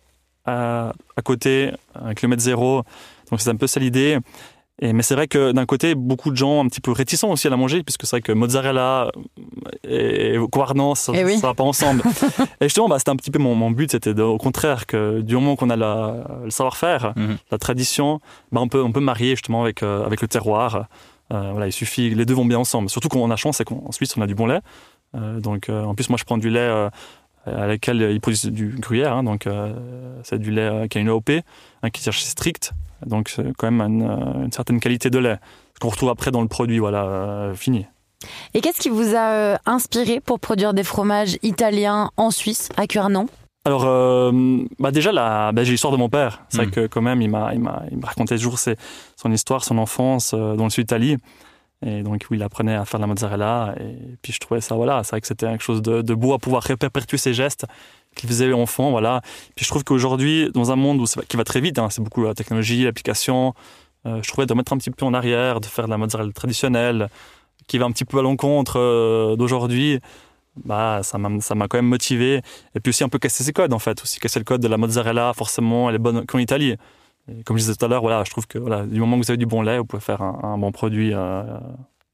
à, 0.45 0.93
à 1.17 1.21
côté, 1.21 1.71
un 1.95 2.13
kilomètre 2.13 2.41
zéro. 2.41 2.83
Donc 3.31 3.41
c'est 3.41 3.49
un 3.49 3.55
peu 3.55 3.67
ça 3.67 3.79
l'idée. 3.79 4.19
Et, 4.81 4.91
mais 4.91 5.03
c'est 5.03 5.15
vrai 5.15 5.27
que 5.27 5.53
d'un 5.53 5.65
côté, 5.65 5.95
beaucoup 5.95 6.31
de 6.31 6.35
gens 6.35 6.61
un 6.63 6.67
petit 6.67 6.81
peu 6.81 6.91
réticents 6.91 7.31
aussi 7.31 7.47
à 7.47 7.49
la 7.49 7.55
manger, 7.55 7.81
puisque 7.81 8.05
c'est 8.05 8.17
vrai 8.17 8.21
que 8.21 8.33
mozzarella 8.33 9.09
et 9.87 10.35
guarnan, 10.51 10.95
ça 10.95 11.13
Eh 11.15 11.23
oui. 11.23 11.37
ne 11.37 11.41
va 11.41 11.53
pas 11.53 11.63
ensemble. 11.63 12.03
et 12.61 12.65
justement, 12.65 12.89
bah, 12.89 12.99
c'était 12.99 13.11
un 13.11 13.15
petit 13.15 13.31
peu 13.31 13.39
mon, 13.39 13.55
mon 13.55 13.71
but, 13.71 13.91
c'était 13.91 14.13
de- 14.13 14.21
au 14.21 14.37
contraire 14.37 14.85
que 14.85 15.21
du 15.21 15.35
moment 15.35 15.55
qu'on 15.55 15.69
a 15.69 15.75
la- 15.75 16.25
le 16.43 16.49
savoir-faire, 16.49 17.13
Mhm. 17.15 17.37
la 17.51 17.57
tradition, 17.57 18.19
bah, 18.51 18.61
on, 18.61 18.67
peut, 18.67 18.83
on 18.83 18.91
peut 18.91 18.99
marier 18.99 19.31
justement 19.31 19.63
avec, 19.63 19.81
euh, 19.83 20.05
avec 20.05 20.21
le 20.21 20.27
terroir. 20.27 20.87
Euh, 21.33 21.51
voilà, 21.51 21.67
il 21.67 21.71
suffit, 21.73 22.09
les 22.13 22.25
deux 22.25 22.33
vont 22.35 22.45
bien 22.45 22.59
ensemble. 22.59 22.89
Surtout 22.89 23.07
qu'on 23.09 23.31
a 23.31 23.35
chance, 23.35 23.57
c'est 23.57 23.63
qu'en 23.65 23.91
Suisse, 23.91 24.15
on 24.17 24.21
a 24.21 24.27
du 24.27 24.35
bon 24.35 24.45
lait. 24.45 24.59
Euh, 25.15 25.39
donc, 25.39 25.69
euh, 25.69 25.83
en 25.83 25.95
plus, 25.95 26.09
moi, 26.09 26.17
je 26.19 26.25
prends 26.25 26.37
du 26.37 26.49
lait 26.49 26.59
euh, 26.59 26.89
à 27.45 27.67
laquelle 27.67 28.01
ils 28.11 28.19
produisent 28.21 28.45
du 28.45 28.75
gruyère. 28.79 29.13
hein, 29.13 29.23
donc, 29.23 29.47
euh, 29.47 29.73
c'est 30.23 30.39
du 30.39 30.51
lait 30.51 30.61
euh, 30.61 30.87
qui 30.87 30.97
a 30.97 31.01
une 31.01 31.09
AOP, 31.09 31.29
un 31.83 31.89
qui 31.89 32.01
cherche 32.01 32.21
strict. 32.21 32.73
Donc, 33.05 33.29
c'est 33.29 33.45
quand 33.57 33.69
même 33.71 33.81
une, 33.81 34.09
euh, 34.09 34.43
une 34.45 34.51
certaine 34.51 34.79
qualité 34.79 35.09
de 35.09 35.19
lait. 35.19 35.37
Ce 35.75 35.79
qu'on 35.79 35.89
retrouve 35.89 36.09
après 36.09 36.31
dans 36.31 36.41
le 36.41 36.47
produit, 36.47 36.79
voilà, 36.79 37.03
euh, 37.05 37.53
fini. 37.53 37.85
Et 38.53 38.61
qu'est-ce 38.61 38.79
qui 38.79 38.89
vous 38.89 39.13
a 39.15 39.29
euh, 39.31 39.55
inspiré 39.65 40.19
pour 40.19 40.39
produire 40.39 40.73
des 40.73 40.83
fromages 40.83 41.37
italiens 41.43 42.09
en 42.17 42.31
Suisse, 42.31 42.69
à 42.77 42.87
Cuernan? 42.87 43.27
Alors, 43.65 43.83
euh, 43.85 44.31
bah 44.79 44.91
déjà, 44.91 45.11
la, 45.11 45.51
bah, 45.51 45.63
j'ai 45.63 45.71
l'histoire 45.71 45.91
de 45.91 45.97
mon 45.97 46.07
père. 46.09 46.43
C'est 46.49 46.57
vrai 46.57 46.67
que 46.67 46.87
quand 46.87 47.01
même, 47.01 47.21
il 47.21 47.29
m'a, 47.29 47.53
il 47.53 47.59
m'a, 47.59 47.83
il 47.91 47.97
me 47.97 48.05
racontait 48.05 48.37
toujours 48.37 48.59
ses- 48.59 48.75
son 49.17 49.31
histoire, 49.31 49.63
son 49.63 49.77
enfance 49.79 50.33
euh, 50.33 50.55
dans 50.55 50.65
le 50.65 50.69
sud 50.69 50.83
d'Italie. 50.85 51.17
Et 51.85 52.03
donc, 52.03 52.25
oui, 52.29 52.37
il 52.37 52.43
apprenait 52.43 52.75
à 52.75 52.85
faire 52.85 52.99
de 52.99 53.03
la 53.03 53.07
mozzarella. 53.07 53.75
Et 53.79 54.17
puis, 54.21 54.33
je 54.33 54.39
trouvais 54.39 54.61
ça, 54.61 54.75
voilà, 54.75 55.03
c'est 55.03 55.11
vrai 55.11 55.21
que 55.21 55.27
c'était 55.27 55.47
quelque 55.47 55.63
chose 55.63 55.81
de, 55.81 56.01
de 56.01 56.13
beau 56.13 56.33
à 56.33 56.39
pouvoir 56.39 56.63
réperpétuer 56.63 57.17
ses 57.17 57.33
gestes 57.33 57.65
qu'il 58.15 58.29
faisait 58.29 58.51
enfant, 58.53 58.91
voilà. 58.91 59.21
Puis, 59.55 59.65
je 59.65 59.69
trouve 59.69 59.83
qu'aujourd'hui, 59.83 60.49
dans 60.53 60.71
un 60.71 60.75
monde 60.77 61.01
où 61.01 61.05
qui 61.27 61.37
va 61.37 61.43
très 61.43 61.61
vite, 61.61 61.77
hein, 61.79 61.89
c'est 61.89 62.01
beaucoup 62.01 62.23
la 62.23 62.33
technologie, 62.33 62.85
l'application, 62.85 63.53
euh, 64.05 64.21
je 64.21 64.29
trouvais 64.29 64.45
de 64.45 64.53
mettre 64.53 64.73
un 64.73 64.77
petit 64.77 64.91
peu 64.91 65.05
en 65.05 65.13
arrière, 65.13 65.59
de 65.59 65.65
faire 65.65 65.85
de 65.85 65.89
la 65.89 65.97
mozzarella 65.97 66.31
traditionnelle, 66.31 67.09
qui 67.67 67.77
va 67.77 67.85
un 67.85 67.91
petit 67.91 68.05
peu 68.05 68.19
à 68.19 68.21
l'encontre 68.21 68.79
euh, 68.79 69.35
d'aujourd'hui, 69.35 69.99
bah, 70.63 71.01
ça 71.03 71.17
m'a, 71.17 71.41
ça 71.41 71.55
m'a 71.55 71.67
quand 71.67 71.77
même 71.77 71.87
motivé. 71.87 72.41
Et 72.75 72.79
puis 72.79 72.89
aussi 72.89 73.03
un 73.03 73.09
peu 73.09 73.19
casser 73.19 73.43
ses 73.43 73.53
codes, 73.53 73.73
en 73.73 73.79
fait. 73.79 74.01
Aussi 74.01 74.19
casser 74.19 74.39
le 74.39 74.45
code 74.45 74.61
de 74.61 74.67
la 74.67 74.77
mozzarella, 74.77 75.33
forcément, 75.33 75.89
elle 75.89 75.95
est 75.95 75.99
bonne 75.99 76.25
qu'en 76.25 76.39
Italie. 76.39 76.75
Et 77.31 77.43
comme 77.43 77.57
je 77.57 77.63
disais 77.63 77.75
tout 77.75 77.85
à 77.85 77.87
l'heure, 77.87 78.01
voilà, 78.01 78.23
je 78.23 78.31
trouve 78.31 78.45
que 78.47 78.57
voilà, 78.59 78.85
du 78.85 78.99
moment 78.99 79.17
que 79.19 79.23
vous 79.25 79.31
avez 79.31 79.37
du 79.37 79.45
bon 79.45 79.61
lait, 79.61 79.77
vous 79.79 79.85
pouvez 79.85 80.01
faire 80.01 80.21
un, 80.21 80.39
un 80.43 80.57
bon 80.57 80.71
produit 80.71 81.11
euh, 81.13 81.43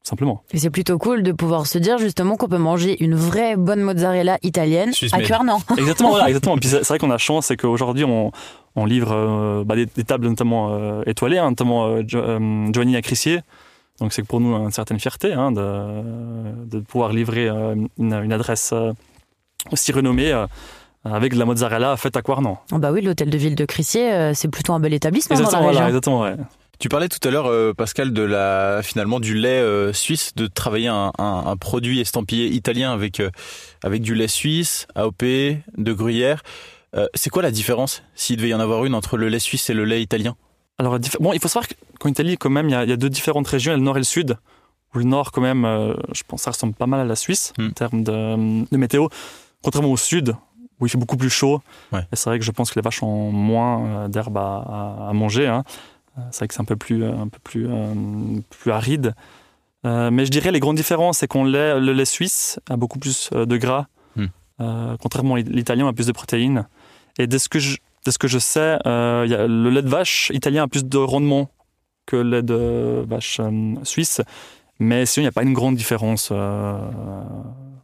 simplement. 0.02 0.42
Et 0.52 0.58
c'est 0.58 0.70
plutôt 0.70 0.98
cool 0.98 1.22
de 1.22 1.32
pouvoir 1.32 1.66
se 1.66 1.78
dire 1.78 1.98
justement 1.98 2.36
qu'on 2.36 2.48
peut 2.48 2.56
manger 2.58 3.02
une 3.04 3.14
vraie 3.14 3.56
bonne 3.56 3.82
mozzarella 3.82 4.38
italienne 4.42 4.92
Suisse 4.92 5.12
à. 5.14 5.20
Cuernan. 5.20 5.60
Exactement, 5.76 6.10
voilà, 6.10 6.26
exactement. 6.28 6.56
Et 6.56 6.60
puis 6.60 6.68
c'est, 6.70 6.86
vrai 6.86 6.98
qu'on 6.98 7.10
a 7.10 7.18
chance, 7.18 7.46
c'est 7.46 7.56
qu'aujourd'hui, 7.56 8.04
on, 8.04 8.32
on 8.74 8.84
livre 8.86 9.12
euh, 9.12 9.64
bah, 9.64 9.76
des, 9.76 9.86
des 9.86 10.04
tables 10.04 10.26
notamment 10.26 10.72
euh, 10.72 11.02
étoilées, 11.06 11.38
hein, 11.38 11.50
notamment 11.50 11.86
euh, 11.86 12.02
Jo- 12.06 12.18
euh, 12.20 12.66
Giovanni 12.72 12.96
à 12.96 13.02
Crissier. 13.02 13.40
Donc 14.00 14.12
c'est 14.14 14.22
pour 14.22 14.40
nous 14.40 14.54
une 14.56 14.70
certaine 14.72 14.98
fierté 14.98 15.34
hein, 15.34 15.52
de, 15.52 16.64
de 16.64 16.80
pouvoir 16.80 17.12
livrer 17.12 17.48
euh, 17.48 17.74
une, 17.98 18.14
une 18.14 18.32
adresse 18.32 18.70
euh, 18.72 18.92
aussi 19.70 19.92
renommée 19.92 20.32
euh, 20.32 20.46
avec 21.04 21.32
de 21.34 21.38
la 21.38 21.44
mozzarella 21.44 21.96
faite 21.96 22.16
à 22.16 22.22
Quarnan. 22.22 22.58
Oh 22.72 22.78
bah 22.78 22.92
oui, 22.92 23.02
l'hôtel 23.02 23.30
de 23.30 23.38
ville 23.38 23.54
de 23.54 23.64
Crissier, 23.64 24.12
euh, 24.12 24.34
c'est 24.34 24.48
plutôt 24.48 24.72
un 24.72 24.80
bel 24.80 24.92
établissement 24.94 25.34
dans 25.36 25.40
la 25.42 25.46
Exactement, 25.48 25.62
voilà, 25.64 25.78
région. 25.86 25.88
exactement, 25.88 26.20
ouais. 26.22 26.36
Tu 26.78 26.88
parlais 26.88 27.08
tout 27.08 27.26
à 27.26 27.30
l'heure, 27.30 27.46
euh, 27.46 27.72
Pascal, 27.74 28.12
de 28.12 28.22
la 28.22 28.80
finalement 28.82 29.20
du 29.20 29.34
lait 29.34 29.48
euh, 29.60 29.92
suisse, 29.92 30.34
de 30.34 30.46
travailler 30.48 30.88
un, 30.88 31.12
un- 31.18 31.44
un 31.46 31.56
produit 31.56 32.00
estampillé 32.00 32.48
italien 32.48 32.92
avec 32.92 33.20
euh, 33.20 33.30
avec 33.84 34.02
du 34.02 34.14
lait 34.16 34.26
suisse, 34.28 34.86
AOP, 34.96 35.22
de 35.22 35.92
gruyère. 35.92 36.42
Euh, 36.96 37.06
c'est 37.14 37.30
quoi 37.30 37.42
la 37.42 37.50
différence, 37.52 38.02
s'il 38.14 38.36
devait 38.36 38.48
y 38.48 38.54
en 38.54 38.60
avoir 38.60 38.84
une, 38.84 38.94
entre 38.94 39.16
le 39.16 39.28
lait 39.28 39.38
suisse 39.38 39.70
et 39.70 39.74
le 39.74 39.84
lait 39.84 40.02
italien? 40.02 40.34
Alors, 40.78 40.98
bon, 41.20 41.32
il 41.32 41.38
faut 41.40 41.48
savoir 41.48 41.68
qu'en 42.00 42.08
Italie, 42.08 42.36
quand 42.36 42.50
même, 42.50 42.68
il 42.68 42.72
y, 42.72 42.74
a, 42.74 42.82
il 42.84 42.90
y 42.90 42.92
a 42.92 42.96
deux 42.96 43.10
différentes 43.10 43.46
régions, 43.46 43.70
il 43.70 43.74
y 43.74 43.76
a 43.76 43.78
le 43.78 43.84
nord 43.84 43.96
et 43.96 44.00
le 44.00 44.04
sud. 44.04 44.36
Où 44.94 44.98
le 44.98 45.04
nord, 45.04 45.30
quand 45.30 45.40
même, 45.40 45.64
euh, 45.64 45.94
je 46.12 46.22
pense 46.26 46.40
que 46.40 46.44
ça 46.44 46.50
ressemble 46.50 46.74
pas 46.74 46.86
mal 46.86 47.00
à 47.00 47.04
la 47.04 47.16
Suisse 47.16 47.52
Hmm. 47.58 47.68
en 47.68 47.70
termes 47.70 48.02
de, 48.02 48.64
de 48.70 48.76
météo. 48.76 49.06
Contrairement 49.62 49.90
au 49.92 49.96
sud, 49.96 50.34
où 50.82 50.86
il 50.86 50.90
fait 50.90 50.98
beaucoup 50.98 51.16
plus 51.16 51.30
chaud. 51.30 51.62
Ouais. 51.92 52.00
Et 52.12 52.16
c'est 52.16 52.28
vrai 52.28 52.38
que 52.38 52.44
je 52.44 52.50
pense 52.50 52.70
que 52.70 52.78
les 52.78 52.82
vaches 52.82 53.02
ont 53.02 53.30
moins 53.32 53.86
euh, 53.86 54.08
d'herbe 54.08 54.36
à, 54.36 55.10
manger. 55.14 55.46
hein. 55.46 55.62
Euh, 56.18 56.22
C'est 56.32 56.40
vrai 56.40 56.48
que 56.48 56.54
c'est 56.54 56.60
un 56.60 56.64
peu 56.66 56.76
plus, 56.76 57.02
euh, 57.04 57.16
un 57.16 57.28
peu 57.28 57.38
plus, 57.42 57.66
plus 58.50 58.70
aride. 58.72 59.14
Euh, 59.86 60.10
mais 60.10 60.24
je 60.26 60.30
dirais 60.30 60.50
les 60.50 60.60
grandes 60.60 60.76
différences, 60.76 61.18
c'est 61.18 61.26
qu'on 61.28 61.44
lait, 61.44 61.80
le 61.80 61.92
lait 61.92 62.04
suisse 62.04 62.60
a 62.68 62.76
beaucoup 62.76 62.98
plus 62.98 63.30
de 63.32 63.56
gras, 63.56 63.86
Hmm. 64.14 64.26
Euh, 64.60 64.96
contrairement 65.00 65.36
à 65.36 65.40
l'italien 65.40 65.88
a 65.88 65.92
plus 65.94 66.06
de 66.06 66.12
protéines. 66.12 66.66
Et 67.18 67.26
de 67.26 67.38
ce 67.38 67.48
que 67.48 67.58
je, 67.58 67.78
de 68.04 68.10
ce 68.10 68.18
que 68.18 68.28
je 68.28 68.38
sais, 68.38 68.78
euh, 68.86 69.22
il 69.24 69.30
y 69.30 69.34
a- 69.34 69.46
le 69.46 69.70
lait 69.70 69.80
de 69.82 69.88
vache 69.88 70.30
italien 70.34 70.64
a 70.64 70.68
plus 70.68 70.84
de 70.84 70.98
rendement 70.98 71.48
que 72.06 72.16
le 72.16 72.30
lait 72.30 72.42
de 72.42 73.04
vache 73.08 73.40
suisse. 73.84 74.20
Mais 74.78 75.06
sinon, 75.06 75.22
il 75.22 75.24
n'y 75.26 75.28
a 75.28 75.32
pas 75.32 75.44
une 75.44 75.52
grande 75.54 75.76
différence, 75.76 76.30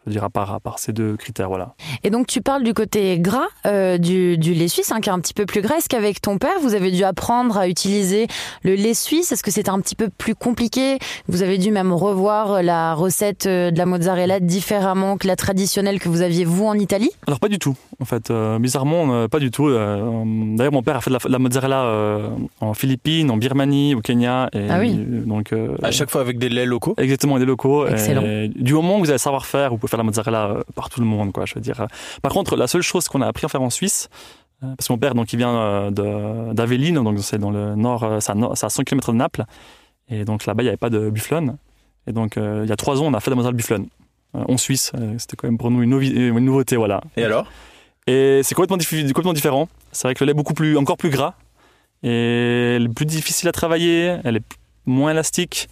je 0.09 0.15
veux 0.15 0.21
dire, 0.21 0.25
à 0.25 0.31
part, 0.31 0.55
à 0.55 0.61
part 0.61 0.79
ces 0.79 0.93
deux 0.93 1.17
critères. 1.17 1.49
Voilà. 1.49 1.75
Et 2.05 2.11
donc 2.11 2.27
tu 2.27 2.41
parles 2.41 2.65
du 2.65 2.75
côté 2.75 3.19
gras 3.19 3.49
euh, 3.67 3.99
du, 3.99 4.39
du 4.39 4.55
lait 4.55 4.69
suisse, 4.69 4.91
hein, 4.93 5.01
qui 5.01 5.09
est 5.09 5.13
un 5.13 5.21
petit 5.21 5.35
peu 5.35 5.47
plus 5.47 5.61
gras. 5.61 5.77
Est-ce 5.77 5.89
qu'avec 5.89 6.21
ton 6.21 6.39
père, 6.39 6.59
vous 6.63 6.75
avez 6.75 6.91
dû 6.91 7.05
apprendre 7.05 7.57
à 7.59 7.69
utiliser 7.69 8.27
le 8.63 8.75
lait 8.75 8.95
suisse? 8.95 9.33
Est-ce 9.33 9.43
que 9.43 9.51
c'était 9.51 9.71
un 9.71 9.81
petit 9.81 9.95
peu 9.95 10.09
plus 10.09 10.35
compliqué? 10.35 10.99
Vous 11.29 11.43
avez 11.43 11.59
dû 11.59 11.71
même 11.71 11.93
revoir 11.93 12.63
la 12.63 12.95
recette 12.95 13.47
euh, 13.47 13.71
de 13.71 13.79
la 13.79 13.87
mozzarella 13.87 14.41
différemment 14.41 15.17
que 15.17 15.27
la 15.27 15.37
traditionnelle 15.37 15.99
que 16.01 16.09
vous 16.09 16.23
aviez 16.23 16.45
vous 16.45 16.65
en 16.67 16.75
Italie? 16.75 17.11
Alors, 17.27 17.41
pas 17.41 17.49
du 17.49 17.59
tout, 17.59 17.77
en 18.01 18.05
fait. 18.05 18.31
Euh, 18.31 18.59
bizarrement, 18.59 19.13
euh, 19.13 19.29
pas 19.29 19.39
du 19.41 19.51
tout. 19.51 19.69
Euh, 19.69 20.25
D'ailleurs, 20.57 20.73
mon 20.73 20.83
père 20.83 20.97
a 20.97 21.01
fait 21.01 21.11
de 21.11 21.15
la, 21.15 21.19
de 21.25 21.33
la 21.33 21.39
mozzarella 21.39 21.85
euh, 21.85 22.29
en 22.61 22.75
Philippines, 22.75 23.31
en 23.31 23.37
Birmanie, 23.37 23.95
au 23.95 24.01
Kenya. 24.01 24.49
Et, 24.53 24.67
Ah 24.71 24.79
oui. 24.81 24.95
Donc, 24.97 25.53
euh, 25.53 25.77
À 25.83 25.91
chaque 25.91 26.11
fois 26.11 26.21
avec 26.21 26.39
des 26.39 26.49
laits 26.49 26.67
locaux? 26.67 26.95
Exactement, 26.97 27.39
des 27.39 27.45
locaux. 27.45 27.87
Excellent. 27.87 28.23
Et 28.23 28.49
du 28.55 28.73
moment 28.75 28.97
où 28.97 29.01
vous 29.01 29.11
avez 29.11 29.15
le 29.15 29.19
savoir-faire, 29.19 29.71
vous 29.71 29.79
pouvez 29.79 29.91
faire 29.91 29.98
la 29.99 30.05
mozzarella 30.05 30.47
euh, 30.49 30.63
par 30.75 30.89
tout 30.91 31.01
le 31.01 31.07
monde, 31.07 31.33
quoi, 31.33 31.45
je 31.45 31.55
veux 31.55 31.61
dire. 31.61 31.87
Par 32.23 32.33
contre, 32.33 32.57
la 32.57 32.67
seule 32.67 32.83
chose 32.83 33.09
qu'on 33.09 33.21
a 33.21 33.27
appris 33.27 33.45
à 33.45 33.49
faire 33.49 33.63
en 33.63 33.71
Suisse, 33.71 34.09
euh, 34.63 34.75
parce 34.77 34.89
que 34.89 34.93
mon 34.93 34.99
père, 34.99 35.15
donc, 35.15 35.33
il 35.33 35.37
vient 35.37 35.55
euh, 35.57 36.53
d'Aveline, 36.53 36.95
donc 36.97 37.19
c'est 37.21 37.39
dans 37.39 37.51
le 37.51 37.75
nord, 37.75 38.17
c'est 38.21 38.33
à, 38.33 38.35
no- 38.35 38.55
c'est 38.55 38.67
à 38.67 38.71
100 38.71 38.85
km 38.85 39.13
de 39.13 39.17
Naples. 39.19 39.45
Et 40.09 40.25
donc 40.25 40.47
là-bas, 40.47 40.63
il 40.63 40.67
n'y 40.67 40.71
avait 40.71 40.77
pas 40.79 40.91
de 40.91 41.11
bufflone. 41.11 41.59
Et 42.07 42.13
donc, 42.13 42.37
euh, 42.39 42.63
il 42.65 42.69
y 42.69 42.73
a 42.73 42.77
trois 42.77 43.01
ans, 43.03 43.05
on 43.07 43.15
a 43.15 43.21
fait 43.21 43.31
de 43.31 43.33
la 43.33 43.37
mozzarella 43.37 43.57
bufflone. 43.57 43.87
Euh, 44.35 44.45
en 44.49 44.57
Suisse, 44.57 44.93
c'était 45.19 45.37
quand 45.37 45.47
même 45.49 45.59
pour 45.59 45.71
nous 45.71 45.83
une, 45.83 45.91
novi- 45.91 46.13
une 46.15 46.39
nouveauté, 46.39 46.77
voilà. 46.77 47.01
Et 47.17 47.25
alors? 47.25 47.47
Et 48.07 48.41
c'est 48.43 48.55
complètement, 48.55 48.79
diffi- 48.79 49.07
complètement 49.09 49.35
différent. 49.35 49.69
C'est 49.93 50.09
vrai 50.09 50.15
que 50.15 50.25
le 50.25 50.27
lait 50.29 50.31
est 50.31 50.35
beaucoup 50.35 50.55
plus, 50.55 50.77
encore 50.79 50.97
plus 50.97 51.11
gras. 51.11 51.35
Et 52.03 52.77
elle 52.77 52.85
est 52.85 52.95
plus 52.95 53.07
difficile 53.07 53.49
à 53.49 53.53
travailler, 53.53 54.17
elle 54.25 54.37
est 54.37 54.45
moins 54.87 55.11
élastique, 55.11 55.69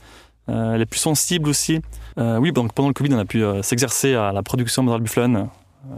euh, 0.49 0.75
elle 0.75 0.81
est 0.83 0.87
plus 0.87 1.00
sensible 1.00 1.49
aussi. 1.49 1.81
Euh, 2.19 2.38
oui, 2.38 2.53
donc 2.53 2.73
pendant 2.73 2.88
le 2.88 2.95
Covid, 2.95 3.12
on 3.15 3.19
a 3.19 3.25
pu 3.25 3.43
euh, 3.45 3.62
s'exercer 3.62 4.15
à 4.15 4.33
la 4.33 4.43
production 4.43 4.83
de 4.83 4.88
bufflane. 5.00 5.49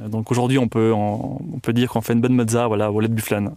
Euh, 0.03 0.09
donc 0.09 0.31
aujourd'hui, 0.31 0.59
on 0.59 0.69
peut, 0.69 0.93
on, 0.95 1.39
on 1.55 1.59
peut 1.61 1.73
dire 1.73 1.91
qu'on 1.91 2.01
fait 2.01 2.13
une 2.15 2.21
bonne 2.21 2.35
mozza 2.35 2.67
voilà, 2.67 2.91
au 2.91 3.01
lait 3.01 3.09
de 3.09 3.15
bufflane, 3.15 3.55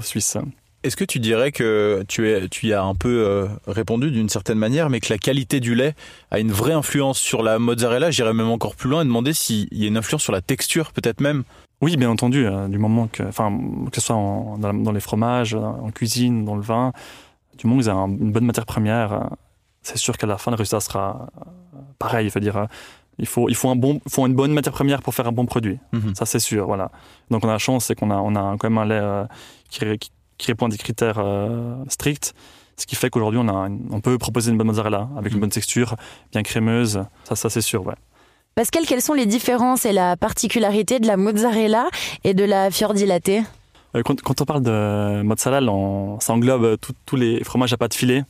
suisse. 0.00 0.36
Est-ce 0.82 0.96
que 0.96 1.04
tu 1.04 1.18
dirais 1.18 1.50
que 1.50 2.04
tu, 2.06 2.28
es, 2.30 2.48
tu 2.48 2.66
y 2.68 2.72
as 2.72 2.82
un 2.82 2.94
peu 2.94 3.48
répondu 3.66 4.12
d'une 4.12 4.28
certaine 4.28 4.58
manière, 4.58 4.88
mais 4.88 5.00
que 5.00 5.12
la 5.12 5.18
qualité 5.18 5.58
du 5.58 5.74
lait 5.74 5.94
a 6.30 6.38
une 6.38 6.52
vraie 6.52 6.74
influence 6.74 7.18
sur 7.18 7.42
la 7.42 7.58
mozzarella? 7.58 8.12
J'irais 8.12 8.32
même 8.34 8.50
encore 8.50 8.76
plus 8.76 8.88
loin 8.88 9.02
et 9.02 9.04
demander 9.04 9.32
s'il 9.32 9.66
y 9.72 9.84
a 9.84 9.88
une 9.88 9.96
influence 9.96 10.22
sur 10.22 10.32
la 10.32 10.42
texture, 10.42 10.92
peut-être 10.92 11.20
même. 11.20 11.42
Oui, 11.80 11.96
bien 11.96 12.08
entendu, 12.08 12.46
du 12.68 12.78
moment 12.78 13.08
que, 13.10 13.24
enfin, 13.24 13.58
que 13.90 13.96
ce 13.96 14.06
soit 14.06 14.16
en- 14.16 14.58
dans, 14.58 14.92
les 14.92 15.00
fromages, 15.00 15.54
en 15.54 15.90
cuisine, 15.90 16.44
dans 16.44 16.54
le 16.54 16.62
vin, 16.62 16.92
du 17.58 17.66
moment 17.66 17.80
avez 17.88 17.98
un- 17.98 18.08
une 18.08 18.30
bonne 18.32 18.44
matière 18.46 18.64
première, 18.66 19.30
c'est 19.86 19.96
sûr 19.98 20.16
qu'à 20.18 20.26
la 20.26 20.38
fin, 20.38 20.50
le 20.50 20.56
résultat 20.56 20.80
sera 20.80 21.28
euh, 21.38 21.80
pareil. 21.98 22.28
Je 22.28 22.34
veux 22.34 22.40
dire, 22.40 22.56
euh, 22.56 22.66
il 23.18 23.26
faut, 23.26 23.48
il 23.48 23.54
faut, 23.54 23.70
un 23.70 23.76
bon, 23.76 24.00
faut 24.08 24.26
une 24.26 24.34
bonne 24.34 24.52
matière 24.52 24.74
première 24.74 25.00
pour 25.02 25.14
faire 25.14 25.26
un 25.28 25.32
bon 25.32 25.46
produit. 25.46 25.78
Mhm. 25.92 26.14
Ça, 26.14 26.26
c'est 26.26 26.38
sûr, 26.38 26.66
voilà. 26.66 26.90
Donc, 27.30 27.44
on 27.44 27.48
a 27.48 27.52
la 27.52 27.58
chance, 27.58 27.86
c'est 27.86 27.94
qu'on 27.94 28.10
a, 28.10 28.16
on 28.16 28.34
a 28.36 28.56
quand 28.58 28.68
même 28.68 28.78
un 28.78 28.84
lait 28.84 29.00
euh, 29.00 29.24
qui, 29.70 29.84
ré- 29.84 29.98
qui- 29.98 30.10
qui 30.38 30.46
répond 30.48 30.66
à 30.66 30.68
des 30.68 30.76
critères 30.76 31.16
euh, 31.18 31.74
stricts. 31.88 32.34
Ce 32.76 32.84
qui 32.84 32.94
fait 32.94 33.08
qu'aujourd'hui, 33.08 33.40
on, 33.42 33.48
a 33.48 33.68
une- 33.68 33.88
on 33.90 34.00
peut 34.00 34.18
proposer 34.18 34.50
une 34.50 34.58
bonne 34.58 34.66
mozzarella 34.66 35.08
avec 35.16 35.32
une 35.32 35.40
bonne 35.40 35.48
texture, 35.50 35.94
bien 36.32 36.42
crémeuse. 36.42 37.04
Ça, 37.24 37.34
ça 37.36 37.48
c'est 37.48 37.62
sûr, 37.62 37.86
ouais. 37.86 37.94
Pascal, 38.54 38.84
quelles 38.86 39.02
sont 39.02 39.14
les 39.14 39.26
différences 39.26 39.84
et 39.86 39.92
la 39.92 40.16
particularité 40.16 40.98
de 40.98 41.06
la 41.06 41.16
mozzarella 41.16 41.88
et 42.24 42.34
de 42.34 42.44
la 42.44 42.70
fiordilatte 42.70 43.28
Euh, 43.94 44.02
Quand, 44.04 44.20
quand 44.20 44.40
on 44.42 44.44
parle 44.44 44.62
de 44.62 45.22
mozzarella, 45.22 45.70
on- 45.72 46.20
ça 46.20 46.32
englobe 46.34 46.76
tous 47.06 47.16
les 47.16 47.42
fromages 47.44 47.72
à 47.72 47.76
pâte 47.78 47.94
filée. 47.94 48.22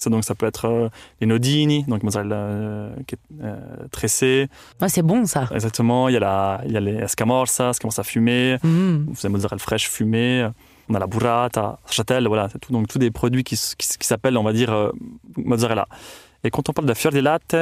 Ça, 0.00 0.08
donc, 0.08 0.24
ça 0.24 0.34
peut 0.34 0.46
être 0.46 0.64
euh, 0.64 0.88
les 1.20 1.26
nodini, 1.26 1.84
donc 1.84 2.02
mozzarella 2.02 2.34
euh, 2.34 2.90
qui 3.06 3.16
est 3.16 3.18
euh, 3.42 3.56
tressée. 3.90 4.48
Ah, 4.80 4.88
C'est 4.88 5.02
bon 5.02 5.26
ça. 5.26 5.46
Exactement. 5.52 6.08
Il 6.08 6.14
y 6.14 6.16
a, 6.16 6.20
la, 6.20 6.62
il 6.64 6.72
y 6.72 6.76
a 6.78 6.80
les 6.80 6.94
escamorza, 6.94 7.68
escamorza 7.68 8.02
fumée. 8.02 8.56
Mmh. 8.62 9.04
Vous 9.08 9.26
avez 9.26 9.28
mozzarella 9.28 9.58
fraîche 9.58 9.90
fumée. 9.90 10.48
On 10.88 10.94
a 10.94 10.98
la 10.98 11.06
burrata, 11.06 11.78
châtel, 11.90 12.26
voilà. 12.28 12.48
C'est 12.50 12.58
tout, 12.58 12.72
donc, 12.72 12.88
tous 12.88 12.98
des 12.98 13.10
produits 13.10 13.44
qui, 13.44 13.56
qui, 13.56 13.88
qui 13.98 14.06
s'appellent, 14.06 14.38
on 14.38 14.42
va 14.42 14.54
dire, 14.54 14.90
mozzarella. 15.36 15.86
Et 16.44 16.50
quand 16.50 16.66
on 16.70 16.72
parle 16.72 16.86
de 16.86 16.92
la 16.92 16.94
fior 16.94 17.12
di 17.12 17.20
latte, 17.20 17.54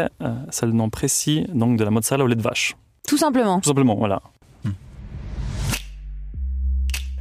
c'est 0.51 0.67
le 0.67 0.73
nom 0.73 0.89
précis 0.91 1.45
donc 1.53 1.77
de 1.77 1.83
la 1.83 1.91
mozzarella 1.91 2.25
au 2.25 2.29
lait 2.29 2.37
de 2.37 2.43
vache. 2.43 2.77
Tout 3.09 3.19
simplement. 3.19 3.59
Tout 3.61 3.69
simplement, 3.69 3.97
voilà. 3.97 4.23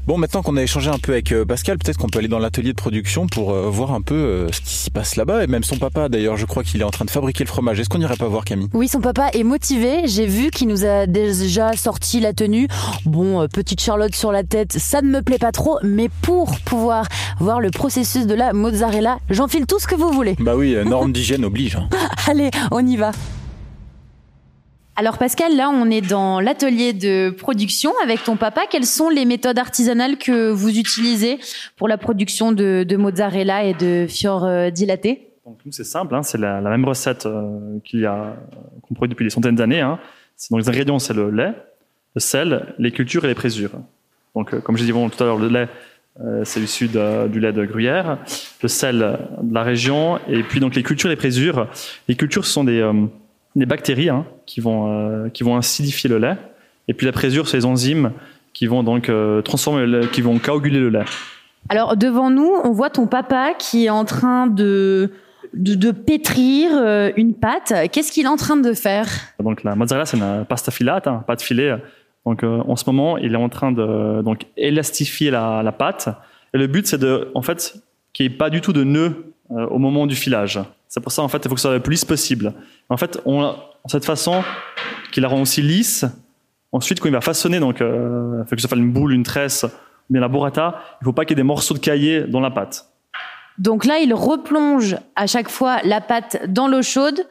Bon, 0.08 0.18
maintenant 0.18 0.42
qu'on 0.42 0.56
a 0.56 0.64
échangé 0.64 0.90
un 0.90 1.00
peu 1.00 1.12
avec 1.12 1.34
euh, 1.34 1.44
Pascal, 1.44 1.78
peut-être 1.78 1.98
qu'on 1.98 2.08
peut 2.08 2.20
aller 2.20 2.30
dans 2.30 2.40
l'atelier 2.40 2.70
de 2.72 2.78
production 2.78 3.28
pour 3.28 3.52
euh, 3.52 3.70
voir 3.70 3.92
un 3.94 4.00
peu 4.02 4.16
euh, 4.16 4.48
ce 4.54 4.62
qui 4.62 4.74
s'y 4.74 4.90
passe 4.90 5.18
là-bas. 5.18 5.44
Et 5.44 5.48
même 5.48 5.66
son 5.66 5.76
papa, 5.78 6.08
d'ailleurs, 6.08 6.38
je 6.38 6.46
crois 6.46 6.64
qu'il 6.64 6.80
est 6.80 6.86
en 6.86 6.92
train 6.92 7.04
de 7.04 7.10
fabriquer 7.10 7.44
le 7.44 7.50
fromage. 7.50 7.78
Est-ce 7.82 7.90
qu'on 7.90 7.98
n'irait 7.98 8.16
pas 8.16 8.30
voir 8.30 8.46
Camille? 8.46 8.70
Oui, 8.74 8.88
son 8.88 9.02
papa 9.02 9.28
est 9.34 9.44
motivé. 9.44 10.04
J'ai 10.06 10.26
vu 10.26 10.50
qu'il 10.50 10.70
nous 10.70 10.86
a 10.86 11.08
déjà 11.08 11.74
sorti 11.76 12.22
la 12.22 12.32
tenue. 12.32 12.70
Bon, 13.06 13.46
petite 13.50 13.82
Charlotte 13.82 14.16
sur 14.16 14.32
la 14.32 14.44
tête, 14.44 14.72
ça 14.80 15.02
ne 15.02 15.10
me 15.10 15.22
plaît 15.22 15.40
pas 15.40 15.52
trop, 15.52 15.78
mais 15.84 16.10
pour 16.22 16.58
pouvoir 16.62 17.06
voir 17.42 17.60
le 17.60 17.70
processus 17.70 18.28
de 18.28 18.34
la 18.34 18.54
mozzarella, 18.54 19.18
j'enfile 19.30 19.66
tout 19.66 19.80
ce 19.80 19.88
que 19.88 19.96
vous 19.96 20.12
voulez. 20.14 20.38
Bah 20.40 20.56
oui, 20.56 20.74
euh, 20.76 20.86
norme 20.86 21.12
d'hygiène 21.12 21.44
oblige. 21.44 21.76
hein. 21.76 21.90
Allez, 22.28 22.50
on 22.72 22.86
y 22.88 22.96
va. 22.96 23.12
Alors 25.00 25.20
Pascal, 25.20 25.56
là 25.56 25.70
on 25.70 25.92
est 25.92 26.02
dans 26.02 26.40
l'atelier 26.40 26.92
de 26.92 27.30
production 27.30 27.92
avec 28.04 28.24
ton 28.24 28.36
papa. 28.36 28.62
Quelles 28.68 28.88
sont 28.88 29.10
les 29.10 29.26
méthodes 29.26 29.60
artisanales 29.60 30.18
que 30.18 30.50
vous 30.50 30.76
utilisez 30.76 31.38
pour 31.76 31.88
la 31.88 32.00
production 32.00 32.52
de, 32.52 32.96
mozzarella 32.98 33.64
et 33.64 33.76
de 33.76 34.08
fior 34.10 34.44
euh, 34.44 34.72
dilaté? 34.72 35.30
Donc 35.46 35.60
nous 35.68 35.72
c'est 35.72 35.84
simple, 35.84 36.16
hein, 36.16 36.24
c'est 36.24 36.40
la, 36.40 36.62
même 36.62 36.84
recette 36.84 37.28
euh, 37.28 37.78
qu'il 37.86 38.00
y 38.00 38.08
a 38.08 38.38
qu'on 38.82 38.96
produit 38.96 39.14
depuis 39.14 39.24
des 39.24 39.30
centaines 39.30 39.54
d'années. 39.54 39.82
Hein. 39.82 40.00
Donc 40.50 40.62
les 40.62 40.68
ingrédients 40.68 40.98
c'est 40.98 41.14
le 41.14 41.30
lait, 41.30 41.54
le 42.16 42.20
sel, 42.20 42.74
les 42.80 42.92
cultures 42.92 43.24
et 43.24 43.28
les 43.28 43.36
présures. 43.36 43.74
Donc 44.34 44.52
euh, 44.56 44.62
comme 44.62 44.78
je 44.78 44.82
disais 44.84 44.94
tout 44.94 45.24
à 45.24 45.28
l'heure, 45.28 45.38
le 45.38 45.48
lait 45.48 45.70
c'est 46.44 46.60
issu 46.60 46.88
du 46.88 47.40
lait 47.40 47.54
de 47.54 47.64
gruyère, 47.66 48.18
le 48.64 48.68
sel 48.68 49.20
de 49.44 49.54
la 49.54 49.62
région 49.62 50.18
et 50.28 50.42
puis 50.42 50.60
donc 50.60 50.74
les 50.74 50.82
cultures 50.82 51.12
et 51.12 51.14
les 51.14 51.16
présures. 51.16 51.68
Les 52.08 52.16
cultures 52.16 52.44
ce 52.44 52.52
sont 52.52 52.64
des, 52.64 52.82
des 53.58 53.66
bactéries 53.66 54.10
hein, 54.10 54.26
qui 54.46 54.62
vont 54.62 54.92
euh, 54.92 55.30
qui 55.30 55.44
vont 55.44 55.58
acidifier 55.58 56.10
le 56.10 56.18
lait 56.18 56.38
et 56.88 56.94
puis 56.94 57.06
la 57.06 57.12
présure 57.12 57.48
c'est 57.48 57.58
les 57.58 57.66
enzymes 57.66 58.12
qui 58.54 58.68
vont 58.68 58.84
donc 58.84 59.10
euh, 59.10 59.42
transformer 59.42 59.86
le 59.86 60.00
lait, 60.00 60.08
qui 60.08 60.22
vont 60.22 60.40
coaguler 60.40 60.80
le 60.80 60.90
lait. 60.90 61.06
Alors 61.70 61.98
devant 61.98 62.30
nous, 62.30 62.52
on 62.64 62.72
voit 62.72 62.90
ton 62.90 63.08
papa 63.08 63.54
qui 63.58 63.86
est 63.86 63.90
en 63.90 64.06
train 64.06 64.48
de 64.48 65.12
de, 65.54 65.76
de 65.76 65.92
pétrir 65.92 66.72
euh, 66.74 67.12
une 67.18 67.34
pâte. 67.34 67.74
Qu'est-ce 67.92 68.12
qu'il 68.12 68.26
est 68.26 68.30
en 68.30 68.36
train 68.36 68.58
de 68.58 68.74
faire? 68.74 69.08
Donc 69.40 69.64
la 69.64 69.76
mozzarella, 69.76 70.06
c'est 70.06 70.18
une 70.18 70.46
pasta 70.46 70.72
filate, 70.72 71.08
hein, 71.08 71.24
pâte 71.26 71.42
filée. 71.42 71.76
Donc 72.26 72.44
en 72.44 72.76
ce 72.76 72.84
moment, 72.88 73.18
il 73.18 73.34
est 73.34 73.38
en 73.38 73.48
train 73.48 73.72
de 73.72 74.22
donc 74.22 74.48
élastifier 74.58 75.32
la, 75.32 75.64
la 75.64 75.72
pâte. 75.72 76.10
Et 76.54 76.58
le 76.58 76.68
but, 76.68 76.86
c'est 76.86 76.98
de, 76.98 77.30
en 77.36 77.42
fait, 77.42 77.76
qu'il 78.14 78.28
n'y 78.28 78.34
ait 78.34 78.38
pas 78.38 78.50
du 78.50 78.62
tout 78.62 78.74
de 78.74 78.84
nœud 78.84 79.14
euh, 79.14 79.37
au 79.50 79.78
moment 79.78 80.08
du 80.08 80.16
filage. 80.16 80.60
C'est 80.88 81.00
pour 81.00 81.12
ça, 81.12 81.22
en 81.22 81.28
fait, 81.28 81.40
il 81.44 81.50
faut 81.50 81.56
que 81.56 81.62
ce 81.62 81.68
soit 81.68 81.76
le 81.76 81.82
plus 81.82 81.92
lisse 81.92 82.06
possible. 82.06 82.54
En 82.90 82.98
fait, 82.98 83.20
on, 83.26 83.56
cette 83.88 84.06
façon, 84.06 84.44
qu'il 85.12 85.24
la 85.24 85.30
rend 85.30 85.42
aussi 85.42 85.62
lisse. 85.62 86.06
Ensuite, 86.72 87.00
quand 87.00 87.08
il 87.10 87.14
va 87.14 87.22
façonner, 87.22 87.60
donc, 87.60 87.82
euh, 87.82 88.44
fait 88.46 88.56
que 88.56 88.62
ce 88.62 88.68
soit 88.68 88.78
une 88.78 88.92
boule, 88.92 89.14
une 89.14 89.24
tresse, 89.24 89.64
ou 89.64 90.14
bien 90.14 90.22
la 90.22 90.28
burrata, 90.28 90.76
il 90.76 91.04
ne 91.04 91.06
faut 91.06 91.14
pas 91.14 91.26
qu'il 91.26 91.32
y 91.32 91.40
ait 91.40 91.44
des 91.44 91.48
morceaux 91.48 91.74
de 91.74 91.80
caillé 91.80 92.22
dans 92.22 92.40
la 92.40 92.52
pâte. 92.52 92.90
Donc 93.58 93.86
là, 93.86 94.00
il 94.00 94.14
replonge 94.14 94.98
à 95.16 95.28
chaque 95.28 95.50
fois 95.50 95.80
la 95.84 96.02
pâte 96.02 96.46
dans 96.48 96.68
l'eau 96.68 96.82
chaude 96.82 97.26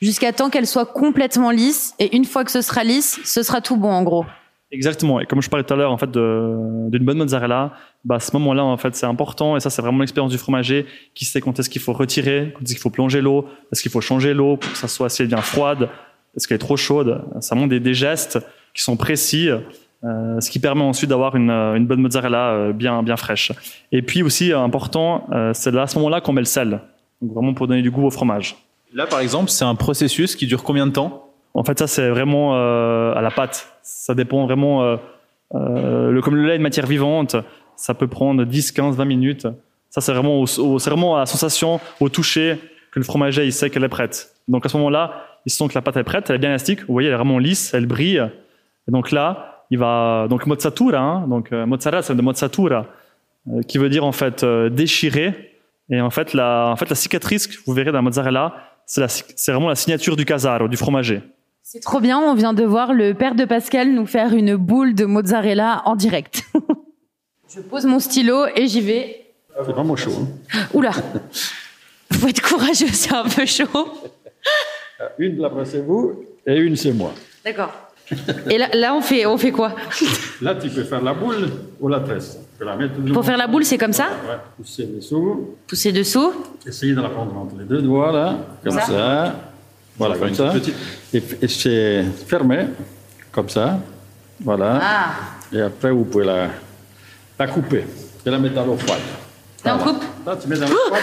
jusqu'à 0.00 0.32
temps 0.32 0.50
qu'elle 0.50 0.66
soit 0.66 0.86
complètement 0.86 1.50
lisse. 1.50 1.94
Et 1.98 2.14
une 2.16 2.24
fois 2.24 2.44
que 2.44 2.50
ce 2.50 2.60
sera 2.60 2.84
lisse, 2.84 3.20
ce 3.24 3.42
sera 3.42 3.60
tout 3.60 3.76
bon 3.76 3.90
en 3.90 4.02
gros. 4.02 4.26
Exactement. 4.72 5.20
Et 5.20 5.26
comme 5.26 5.42
je 5.42 5.50
parlais 5.50 5.64
tout 5.64 5.74
à 5.74 5.76
l'heure, 5.76 5.90
en 5.90 5.98
fait, 5.98 6.10
d'une 6.10 7.04
bonne 7.04 7.18
mozzarella, 7.18 7.72
bah, 8.04 8.20
ce 8.20 8.32
moment-là, 8.34 8.64
en 8.64 8.76
fait, 8.76 8.94
c'est 8.94 9.06
important. 9.06 9.56
Et 9.56 9.60
ça, 9.60 9.68
c'est 9.68 9.82
vraiment 9.82 9.98
l'expérience 9.98 10.30
du 10.30 10.38
fromager 10.38 10.86
qui 11.14 11.24
sait 11.24 11.40
quand 11.40 11.58
est-ce 11.58 11.68
qu'il 11.68 11.82
faut 11.82 11.92
retirer, 11.92 12.52
quand 12.54 12.62
est-ce 12.62 12.74
qu'il 12.74 12.80
faut 12.80 12.90
plonger 12.90 13.20
l'eau, 13.20 13.46
est-ce 13.72 13.82
qu'il 13.82 13.90
faut 13.90 14.00
changer 14.00 14.32
l'eau 14.32 14.56
pour 14.56 14.70
que 14.70 14.78
ça 14.78 14.86
soit, 14.86 15.08
elle 15.18 15.28
devient 15.28 15.42
froide, 15.42 15.88
est-ce 16.36 16.46
qu'elle 16.46 16.56
est 16.56 16.58
trop 16.58 16.76
chaude. 16.76 17.22
C'est 17.40 17.54
vraiment 17.54 17.66
des, 17.66 17.94
gestes 17.94 18.38
qui 18.74 18.82
sont 18.82 18.96
précis, 18.96 19.48
euh, 19.48 20.40
ce 20.40 20.50
qui 20.50 20.58
permet 20.58 20.82
ensuite 20.82 21.10
d'avoir 21.10 21.34
une, 21.36 21.50
une 21.50 21.86
bonne 21.86 22.00
mozzarella 22.00 22.50
euh, 22.50 22.72
bien, 22.72 23.02
bien 23.02 23.16
fraîche. 23.16 23.52
Et 23.92 24.02
puis 24.02 24.22
aussi, 24.22 24.52
euh, 24.52 24.60
important, 24.60 25.26
euh, 25.32 25.52
c'est 25.54 25.76
à 25.76 25.86
ce 25.86 25.96
moment-là 25.96 26.20
qu'on 26.20 26.32
met 26.32 26.40
le 26.40 26.46
sel. 26.46 26.80
Donc 27.20 27.34
vraiment 27.34 27.54
pour 27.54 27.66
donner 27.66 27.82
du 27.82 27.90
goût 27.90 28.06
au 28.06 28.10
fromage. 28.10 28.56
Là, 28.94 29.06
par 29.06 29.20
exemple, 29.20 29.50
c'est 29.50 29.64
un 29.64 29.74
processus 29.74 30.36
qui 30.36 30.46
dure 30.46 30.62
combien 30.62 30.86
de 30.86 30.92
temps? 30.92 31.29
En 31.54 31.64
fait, 31.64 31.78
ça, 31.78 31.86
c'est 31.86 32.08
vraiment 32.08 32.54
euh, 32.56 33.12
à 33.14 33.20
la 33.20 33.30
pâte. 33.30 33.68
Ça 33.82 34.14
dépend 34.14 34.46
vraiment. 34.46 34.82
Euh, 34.84 34.96
euh, 35.54 36.10
le, 36.10 36.20
comme 36.22 36.36
le 36.36 36.46
lait 36.46 36.52
est 36.54 36.56
une 36.56 36.62
matière 36.62 36.86
vivante, 36.86 37.36
ça 37.76 37.94
peut 37.94 38.06
prendre 38.06 38.44
10, 38.44 38.72
15, 38.72 38.96
20 38.96 39.04
minutes. 39.04 39.46
Ça, 39.88 40.00
c'est 40.00 40.12
vraiment, 40.12 40.40
au, 40.40 40.44
au- 40.60 40.78
vraiment 40.78 41.16
à 41.16 41.20
la 41.20 41.26
sensation, 41.26 41.80
au 41.98 42.08
toucher, 42.08 42.56
que 42.92 43.00
le 43.00 43.04
fromager, 43.04 43.44
il 43.44 43.52
sait 43.52 43.68
qu'elle 43.70 43.82
est 43.84 43.88
prête. 43.88 44.32
Donc, 44.46 44.64
à 44.64 44.68
ce 44.68 44.76
moment-là, 44.76 45.24
il 45.46 45.50
sent 45.50 45.66
que 45.68 45.74
la 45.74 45.82
pâte 45.82 45.96
est 45.96 46.04
prête, 46.04 46.30
elle 46.30 46.36
est 46.36 46.40
bien 46.40 46.50
élastique. 46.50 46.80
Vous 46.86 46.92
voyez, 46.92 47.08
elle 47.08 47.14
est 47.14 47.16
vraiment 47.16 47.38
lisse, 47.38 47.74
elle 47.74 47.86
brille. 47.86 48.22
Et 48.88 48.92
donc 48.92 49.10
là, 49.10 49.64
il 49.70 49.78
va. 49.78 50.26
Donc, 50.30 50.46
mozzatura, 50.46 50.98
hein, 50.98 51.26
donc 51.28 51.50
mozzarella, 51.50 52.02
c'est 52.02 52.14
de 52.14 52.22
mozzatura, 52.22 52.86
qui 53.66 53.78
veut 53.78 53.88
dire 53.88 54.04
en 54.04 54.12
fait 54.12 54.44
déchirer. 54.44 55.56
Et 55.90 56.00
en 56.00 56.10
fait, 56.10 56.34
la, 56.34 56.68
en 56.68 56.76
fait, 56.76 56.88
la 56.88 56.94
cicatrice 56.96 57.46
que 57.48 57.54
vous 57.66 57.72
verrez 57.72 57.90
dans 57.90 57.98
la 57.98 58.02
mozzarella, 58.02 58.54
c'est 58.86 59.00
la- 59.00 59.08
c'est 59.08 59.50
vraiment 59.52 59.68
la 59.68 59.74
signature 59.74 60.14
du 60.16 60.24
casaro, 60.24 60.68
du 60.68 60.76
fromager. 60.76 61.22
C'est 61.62 61.80
trop 61.80 62.00
bien, 62.00 62.18
on 62.18 62.34
vient 62.34 62.52
de 62.52 62.64
voir 62.64 62.92
le 62.92 63.14
père 63.14 63.34
de 63.34 63.44
Pascal 63.44 63.92
nous 63.92 64.06
faire 64.06 64.32
une 64.34 64.56
boule 64.56 64.94
de 64.94 65.04
mozzarella 65.04 65.82
en 65.84 65.94
direct. 65.96 66.42
Je 67.54 67.60
pose 67.60 67.84
mon 67.84 67.98
stylo 68.00 68.46
et 68.56 68.66
j'y 68.66 68.80
vais. 68.80 69.26
C'est 69.64 69.72
vraiment 69.72 69.96
chaud. 69.96 70.12
hein. 70.20 70.58
Oula 70.72 70.92
Faut 72.12 72.26
être 72.28 72.42
courageux, 72.42 72.88
c'est 72.92 73.12
un 73.14 73.24
peu 73.24 73.44
chaud. 73.46 73.66
Une 75.18 75.38
là-bas 75.40 75.64
c'est 75.64 75.80
vous 75.80 76.24
et 76.46 76.56
une 76.56 76.76
c'est 76.76 76.92
moi. 76.92 77.12
D'accord. 77.44 77.72
Et 78.50 78.58
là, 78.58 78.66
là 78.74 78.94
on, 78.94 79.00
fait, 79.00 79.24
on 79.26 79.36
fait 79.38 79.52
quoi? 79.52 79.72
Là 80.42 80.56
tu 80.56 80.68
peux 80.68 80.82
faire 80.82 81.00
la 81.02 81.14
boule 81.14 81.48
ou 81.80 81.86
la 81.86 82.00
tresse. 82.00 82.38
Tu 82.52 82.58
peux 82.58 82.64
la 82.64 82.74
mettre 82.76 82.94
tout 82.96 83.02
le 83.02 83.12
Pour 83.12 83.24
faire 83.24 83.36
la 83.36 83.46
boule, 83.46 83.64
c'est 83.64 83.78
comme 83.78 83.92
ça? 83.92 84.08
Ouais, 84.28 84.36
pousser 84.56 84.86
dessous, 84.86 85.54
Pousser 85.68 85.92
dessous. 85.92 86.32
essayer 86.66 86.92
de 86.94 87.00
la 87.00 87.08
prendre 87.08 87.36
entre 87.36 87.54
les 87.56 87.64
deux 87.64 87.80
doigts 87.82 88.10
là, 88.10 88.36
comme 88.64 88.72
Ça. 88.72 88.80
ça. 88.82 89.49
Voilà, 90.00 90.16
comme 90.16 90.34
ça. 90.34 90.52
Et, 91.14 91.22
et 91.42 91.48
c'est 91.48 92.04
fermé, 92.26 92.66
comme 93.30 93.48
ça. 93.48 93.78
Voilà. 94.42 94.80
Ah 94.82 95.10
Et 95.52 95.60
après 95.60 95.90
vous 95.90 96.04
pouvez 96.04 96.24
la, 96.24 96.48
la 97.38 97.46
couper 97.46 97.84
et 98.24 98.30
la 98.30 98.38
mettre 98.38 98.58
à 98.58 98.64
l'eau 98.64 98.76
froide. 98.76 99.00
Là, 99.64 99.76
on 99.78 99.84
coupe 99.84 100.02
Là 100.26 100.36
tu 100.40 100.48
mets 100.48 100.56
dans 100.56 100.68
l'eau 100.68 100.78
froide. 100.88 101.02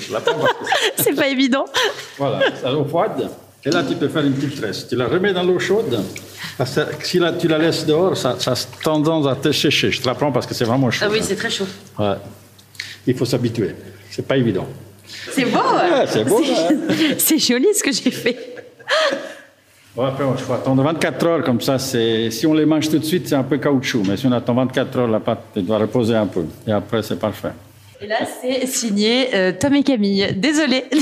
Je 0.00 0.12
la 0.12 0.20
prends 0.20 0.34
parce 0.38 0.52
que- 0.52 1.02
C'est 1.02 1.14
pas 1.14 1.28
évident. 1.28 1.64
Voilà, 2.18 2.40
c'est 2.60 2.66
à 2.66 2.70
l'eau 2.72 2.84
froide. 2.84 3.30
Et 3.64 3.70
là, 3.70 3.82
tu 3.82 3.96
peux 3.96 4.08
faire 4.08 4.24
une 4.24 4.34
petite 4.34 4.60
tresse. 4.60 4.86
Tu 4.86 4.94
la 4.94 5.06
remets 5.06 5.32
dans 5.32 5.42
l'eau 5.42 5.58
chaude. 5.58 5.98
Parce 6.58 6.74
que 6.74 7.06
si 7.06 7.18
la- 7.18 7.32
tu 7.32 7.48
la 7.48 7.58
laisses 7.58 7.84
dehors, 7.86 8.16
ça, 8.16 8.36
ça 8.38 8.52
a 8.52 8.54
tendance 8.82 9.26
à 9.26 9.34
te 9.34 9.50
sécher. 9.50 9.90
Je 9.90 10.00
te 10.02 10.06
la 10.06 10.14
prends 10.14 10.30
parce 10.30 10.46
que 10.46 10.54
c'est 10.54 10.64
vraiment 10.64 10.90
chaud. 10.90 11.06
Ah 11.08 11.10
oui, 11.10 11.18
c'est 11.22 11.34
très 11.36 11.50
chaud. 11.50 11.66
Ouais. 11.98 12.14
Il 13.06 13.16
faut 13.16 13.24
s'habituer. 13.24 13.74
C'est 14.10 14.26
pas 14.26 14.36
évident. 14.36 14.66
C'est 15.06 15.44
beau 15.44 15.58
c'est 16.06 16.24
beau. 16.24 16.40
hein. 16.44 16.68
C'est 17.18 17.38
joli 17.38 17.66
ce 17.74 17.82
que 17.82 17.92
j'ai 17.92 18.10
fait. 18.10 18.36
Bon, 19.94 20.04
après, 20.04 20.24
il 20.30 20.42
faut 20.42 20.52
attendre 20.52 20.82
24 20.82 21.26
heures 21.26 21.42
comme 21.44 21.60
ça. 21.60 21.78
C'est 21.78 22.30
si 22.30 22.46
on 22.46 22.52
les 22.54 22.66
mange 22.66 22.88
tout 22.90 22.98
de 22.98 23.04
suite, 23.04 23.28
c'est 23.28 23.34
un 23.34 23.42
peu 23.44 23.56
caoutchouc. 23.58 24.02
Mais 24.06 24.16
si 24.16 24.26
on 24.26 24.32
attend 24.32 24.54
24 24.54 24.98
heures, 24.98 25.08
la 25.08 25.20
pâte 25.20 25.40
elle 25.56 25.64
doit 25.64 25.78
reposer 25.78 26.14
un 26.14 26.26
peu. 26.26 26.44
Et 26.66 26.72
après, 26.72 27.02
c'est 27.02 27.18
parfait. 27.18 27.52
Et 28.00 28.06
là, 28.06 28.16
c'est 28.42 28.66
signé 28.66 29.34
euh, 29.34 29.52
Tom 29.58 29.74
et 29.74 29.82
Camille. 29.82 30.34
Désolée. 30.36 30.84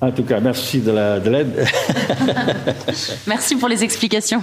En 0.00 0.10
tout 0.10 0.24
cas, 0.24 0.38
merci 0.38 0.80
de 0.80 0.90
la- 0.92 1.18
de 1.18 1.30
l'aide. 1.30 1.66
Merci 3.26 3.56
pour 3.56 3.68
les 3.70 3.82
explications. 3.82 4.42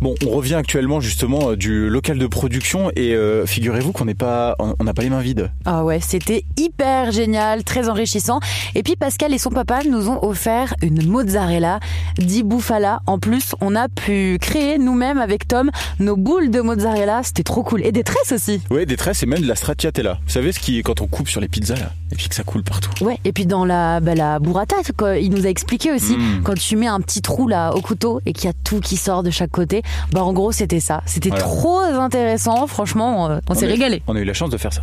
Bon, 0.00 0.14
on 0.26 0.30
revient 0.30 0.54
actuellement 0.54 1.00
justement 1.00 1.50
euh, 1.50 1.56
du 1.56 1.88
local 1.88 2.18
de 2.18 2.26
production 2.26 2.90
et 2.96 3.14
euh, 3.14 3.46
figurez-vous 3.46 3.92
qu'on 3.92 4.04
n'est 4.04 4.14
pas, 4.14 4.54
on 4.58 4.84
n'a 4.84 4.92
pas 4.92 5.02
les 5.02 5.10
mains 5.10 5.20
vides. 5.20 5.50
Ah 5.64 5.84
ouais, 5.84 6.00
c'était 6.00 6.44
hyper 6.58 7.12
génial, 7.12 7.64
très 7.64 7.88
enrichissant. 7.88 8.40
Et 8.74 8.82
puis 8.82 8.96
Pascal 8.96 9.32
et 9.32 9.38
son 9.38 9.50
papa 9.50 9.80
nous 9.90 10.08
ont 10.08 10.22
offert 10.22 10.74
une 10.82 11.06
mozzarella 11.06 11.80
di 12.18 12.42
bufala. 12.42 13.00
En 13.06 13.18
plus, 13.18 13.54
on 13.60 13.74
a 13.74 13.88
pu 13.88 14.38
créer 14.40 14.78
nous-mêmes 14.78 15.18
avec 15.18 15.48
Tom 15.48 15.70
nos 15.98 16.16
boules 16.16 16.50
de 16.50 16.60
mozzarella. 16.60 17.22
C'était 17.22 17.42
trop 17.42 17.62
cool. 17.62 17.84
Et 17.84 17.92
des 17.92 18.04
tresses 18.04 18.32
aussi. 18.32 18.60
Ouais, 18.70 18.84
des 18.86 18.96
tresses 18.96 19.22
et 19.22 19.26
même 19.26 19.40
de 19.40 19.48
la 19.48 19.56
stracciatella. 19.56 20.18
Vous 20.26 20.32
savez 20.32 20.52
ce 20.52 20.60
qui 20.60 20.78
est 20.78 20.82
quand 20.82 21.00
on 21.00 21.06
coupe 21.06 21.28
sur 21.28 21.40
les 21.40 21.48
pizzas 21.48 21.76
là 21.76 21.90
et 22.12 22.14
puis 22.14 22.28
que 22.28 22.34
ça 22.34 22.44
coule 22.44 22.62
partout. 22.62 22.90
Ouais, 23.04 23.18
et 23.24 23.32
puis 23.32 23.46
dans 23.46 23.64
la, 23.64 23.98
bah, 24.00 24.14
la 24.14 24.38
burrata, 24.38 24.76
quoi, 24.96 25.16
il 25.18 25.30
nous 25.30 25.44
a 25.46 25.48
expliqué 25.48 25.90
aussi, 25.92 26.16
Mm. 26.16 26.42
quand 26.44 26.54
tu 26.54 26.76
mets 26.76 26.86
un 26.86 27.00
petit 27.00 27.20
trou 27.20 27.48
là 27.48 27.72
au 27.74 27.80
couteau 27.80 28.20
et 28.26 28.32
qu'il 28.32 28.44
y 28.44 28.48
a 28.48 28.52
tout 28.64 28.78
qui 28.80 28.96
sort 28.96 29.22
de 29.24 29.30
chaque 29.30 29.50
côté, 29.50 29.82
bah 30.12 30.22
en 30.24 30.32
gros 30.32 30.52
c'était 30.52 30.80
ça. 30.80 31.02
C'était 31.06 31.28
Voilà. 31.30 31.44
trop 31.44 31.78
intéressant, 31.80 32.66
franchement, 32.66 33.30
euh, 33.30 33.38
on, 33.48 33.54
s'est 33.54 33.66
régalé. 33.66 34.02
On 34.06 34.16
a 34.16 34.20
eu 34.20 34.24
la 34.24 34.34
chance 34.34 34.50
de 34.50 34.56
faire 34.56 34.72
ça. 34.72 34.82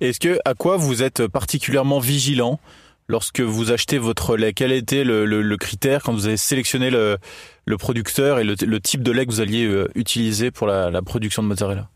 Est-ce 0.00 0.20
que 0.20 0.38
à 0.44 0.54
quoi 0.54 0.76
vous 0.76 1.02
êtes 1.02 1.26
particulièrement 1.26 1.98
vigilant 1.98 2.60
lorsque 3.08 3.40
vous 3.40 3.72
achetez 3.72 3.98
votre 3.98 4.36
lait? 4.36 4.52
Quel 4.52 4.70
était 4.72 5.02
le, 5.04 5.24
le- 5.26 5.42
le 5.42 5.56
critère 5.56 6.02
quand 6.02 6.12
vous 6.12 6.26
avez 6.26 6.36
sélectionné 6.36 6.90
le, 6.90 7.18
le 7.66 7.76
producteur 7.76 8.38
et 8.38 8.44
le, 8.44 8.54
le 8.64 8.80
type 8.80 9.02
de 9.02 9.10
lait 9.10 9.26
que 9.26 9.32
vous 9.32 9.40
alliez 9.40 9.64
euh, 9.64 9.88
utiliser 9.96 10.50
pour 10.50 10.66
la, 10.68 10.90
la 10.90 11.02
production 11.02 11.42
de 11.42 11.48
mozzarella? 11.48 11.88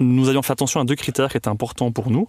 Nous 0.00 0.28
avions 0.28 0.42
fait 0.42 0.52
attention 0.54 0.80
à 0.80 0.84
deux 0.84 0.94
critères 0.96 1.28
qui 1.30 1.36
étaient 1.36 1.48
importants 1.48 1.92
pour 1.92 2.10
nous. 2.10 2.26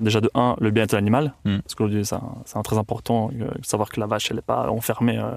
Déjà 0.00 0.20
de 0.20 0.30
un, 0.34 0.54
le 0.60 0.70
bien-être 0.70 0.90
de 0.90 0.96
l'animal, 0.96 1.32
Mm. 1.46 1.58
parce 1.60 1.74
qu'aujourd'hui 1.74 2.04
c'est 2.04 2.14
un- 2.16 2.34
c'est 2.44 2.58
un 2.58 2.62
très 2.62 2.76
important, 2.76 3.30
euh, 3.40 3.48
savoir 3.62 3.88
que 3.88 3.98
la 4.00 4.06
vache 4.06 4.26
elle 4.30 4.36
n'est 4.36 4.42
pas 4.42 4.68
enfermée 4.68 5.16
euh, 5.18 5.30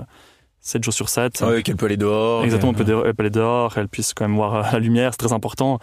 7 0.62 0.84
jours 0.84 0.94
sur 0.94 1.10
7. 1.10 1.42
Ouais, 1.42 1.64
qu'elle 1.64 1.76
peut 1.76 1.88
aller 1.88 1.98
dehors. 1.98 2.44
Exactement, 2.44 2.72
elle 2.78 2.86
peut, 2.86 3.04
elle 3.06 3.14
aller 3.18 3.30
dehors, 3.30 3.78
elle 3.78 3.88
puisse 3.88 4.14
quand 4.14 4.26
même 4.28 4.36
voir 4.38 4.56
euh, 4.56 4.64
la 4.72 4.80
lumière, 4.80 5.12
c'est 5.14 5.18
très 5.26 5.34
important. 5.34 5.80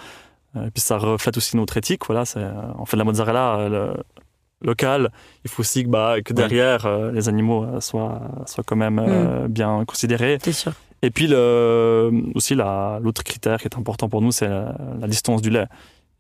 Euh, 0.56 0.66
Et 0.66 0.70
puis 0.70 0.80
ça 0.80 0.96
reflète 0.98 1.36
aussi 1.36 1.56
notre 1.56 1.76
éthique. 1.76 2.02
Voilà, 2.06 2.24
c'est, 2.24 2.38
euh, 2.40 2.52
on 2.78 2.84
fait 2.86 2.96
de 2.96 3.00
la 3.00 3.04
mozzarella 3.04 3.68
le- 3.68 3.94
locale. 4.62 5.10
Il 5.44 5.50
faut 5.50 5.60
aussi 5.60 5.84
que, 5.84 5.88
bah, 5.88 6.20
que 6.24 6.32
derrière 6.32 6.86
euh, 6.86 7.12
les 7.12 7.28
animaux 7.28 7.80
soient, 7.80 8.22
soient 8.46 8.64
quand 8.64 8.76
même 8.76 8.98
euh, 8.98 9.48
bien 9.48 9.84
considérés. 9.84 10.38
C'est 10.42 10.52
sûr. 10.52 10.72
Et 11.02 11.10
puis 11.10 11.26
le, 11.28 12.10
aussi 12.34 12.54
la- 12.54 12.98
l'autre 13.02 13.22
critère 13.22 13.58
qui 13.60 13.66
est 13.68 13.76
important 13.76 14.08
pour 14.08 14.20
nous, 14.22 14.32
c'est 14.32 14.48
la, 14.48 14.74
la 15.00 15.06
distance 15.06 15.42
du 15.42 15.50
lait. 15.50 15.66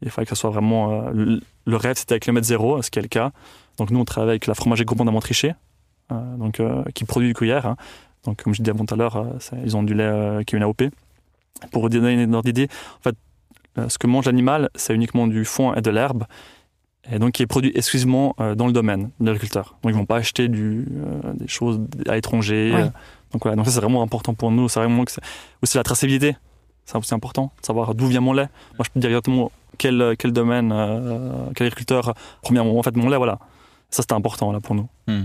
Il 0.02 0.10
fallait 0.10 0.26
que 0.26 0.30
ce 0.34 0.40
soit 0.40 0.50
vraiment. 0.50 1.06
euh, 1.06 1.10
le, 1.12 1.40
le 1.66 1.76
rêve, 1.76 1.96
c'était 1.96 2.12
avec 2.12 2.26
le 2.26 2.32
mètre 2.32 2.46
zéro, 2.46 2.80
ce 2.82 2.90
qui 2.90 2.98
est 2.98 3.02
le 3.02 3.08
cas. 3.08 3.32
Donc 3.78 3.90
nous, 3.90 3.98
on 3.98 4.04
travaille 4.04 4.30
avec 4.30 4.46
la 4.46 4.54
fromagerie 4.54 4.84
Groupement 4.84 5.04
d'Amontriché, 5.04 5.54
euh, 6.12 6.36
donc 6.36 6.60
euh, 6.60 6.84
qui 6.94 7.04
produit 7.04 7.28
du 7.28 7.34
gruyère. 7.34 7.66
hein. 7.66 7.76
Donc 8.24 8.42
comme 8.42 8.54
je 8.54 8.62
disais 8.62 8.70
avant 8.74 8.84
tout 8.84 8.94
à 8.94 8.96
l'heure, 8.96 9.16
euh, 9.16 9.58
ils 9.64 9.76
ont 9.76 9.82
du 9.82 9.94
lait 9.94 10.02
euh, 10.04 10.42
qui 10.42 10.54
est 10.54 10.58
une 10.58 10.64
AOP. 10.64 10.82
Pour 11.72 11.82
vous 11.82 11.88
donner 11.88 12.12
une 12.22 12.34
ordre 12.34 12.44
d'idée, 12.46 12.68
en 13.00 13.02
fait, 13.02 13.16
euh, 13.78 13.88
ce 13.88 13.98
que 13.98 14.06
mange 14.06 14.26
l'animal, 14.26 14.70
c'est 14.74 14.94
uniquement 14.94 15.26
du 15.26 15.44
foin 15.44 15.74
et 15.74 15.80
de 15.80 15.90
l'herbe, 15.90 16.24
et 17.10 17.18
donc 17.18 17.32
qui 17.32 17.42
est 17.42 17.46
produit 17.46 17.72
exclusivement 17.74 18.34
euh, 18.40 18.54
dans 18.54 18.66
le 18.66 18.72
domaine 18.72 19.10
de 19.18 19.26
l'agriculteur. 19.26 19.76
Donc 19.82 19.92
ils 19.92 19.96
vont 19.96 20.06
pas 20.06 20.16
acheter 20.16 20.48
du, 20.48 20.86
euh, 20.90 21.32
des 21.34 21.48
choses 21.48 21.80
à 22.08 22.14
l'étranger. 22.14 22.72
Oui. 22.74 22.80
euh, 22.82 22.88
donc 23.32 23.42
voilà, 23.42 23.56
donc 23.56 23.66
ça 23.66 23.72
c'est 23.72 23.80
vraiment 23.80 24.02
important 24.02 24.34
pour 24.34 24.50
nous. 24.50 24.68
C'est 24.68 24.80
vraiment 24.80 25.04
que 25.04 25.10
c'est- 25.12 25.20
aussi 25.62 25.76
la 25.76 25.82
traçabilité. 25.82 26.36
C'est 26.84 26.96
aussi 26.96 27.12
important 27.12 27.52
de 27.60 27.66
savoir 27.66 27.94
d'où 27.94 28.06
vient 28.06 28.20
mon 28.20 28.32
lait. 28.32 28.48
Moi 28.78 28.84
je 28.86 28.90
peux 28.90 29.00
dire 29.00 29.10
exactement 29.10 29.50
quel, 29.78 30.14
quel 30.18 30.32
domaine, 30.32 30.70
euh, 30.72 31.46
quel 31.54 31.66
agriculteur 31.66 32.14
premièrement 32.42 32.78
en 32.78 32.82
fait 32.82 32.96
mon 32.96 33.08
lait. 33.10 33.16
Voilà, 33.18 33.38
ça 33.90 34.02
c'était 34.02 34.14
important 34.14 34.52
là 34.52 34.60
pour 34.60 34.74
nous. 34.74 34.88
Hmm. 35.06 35.24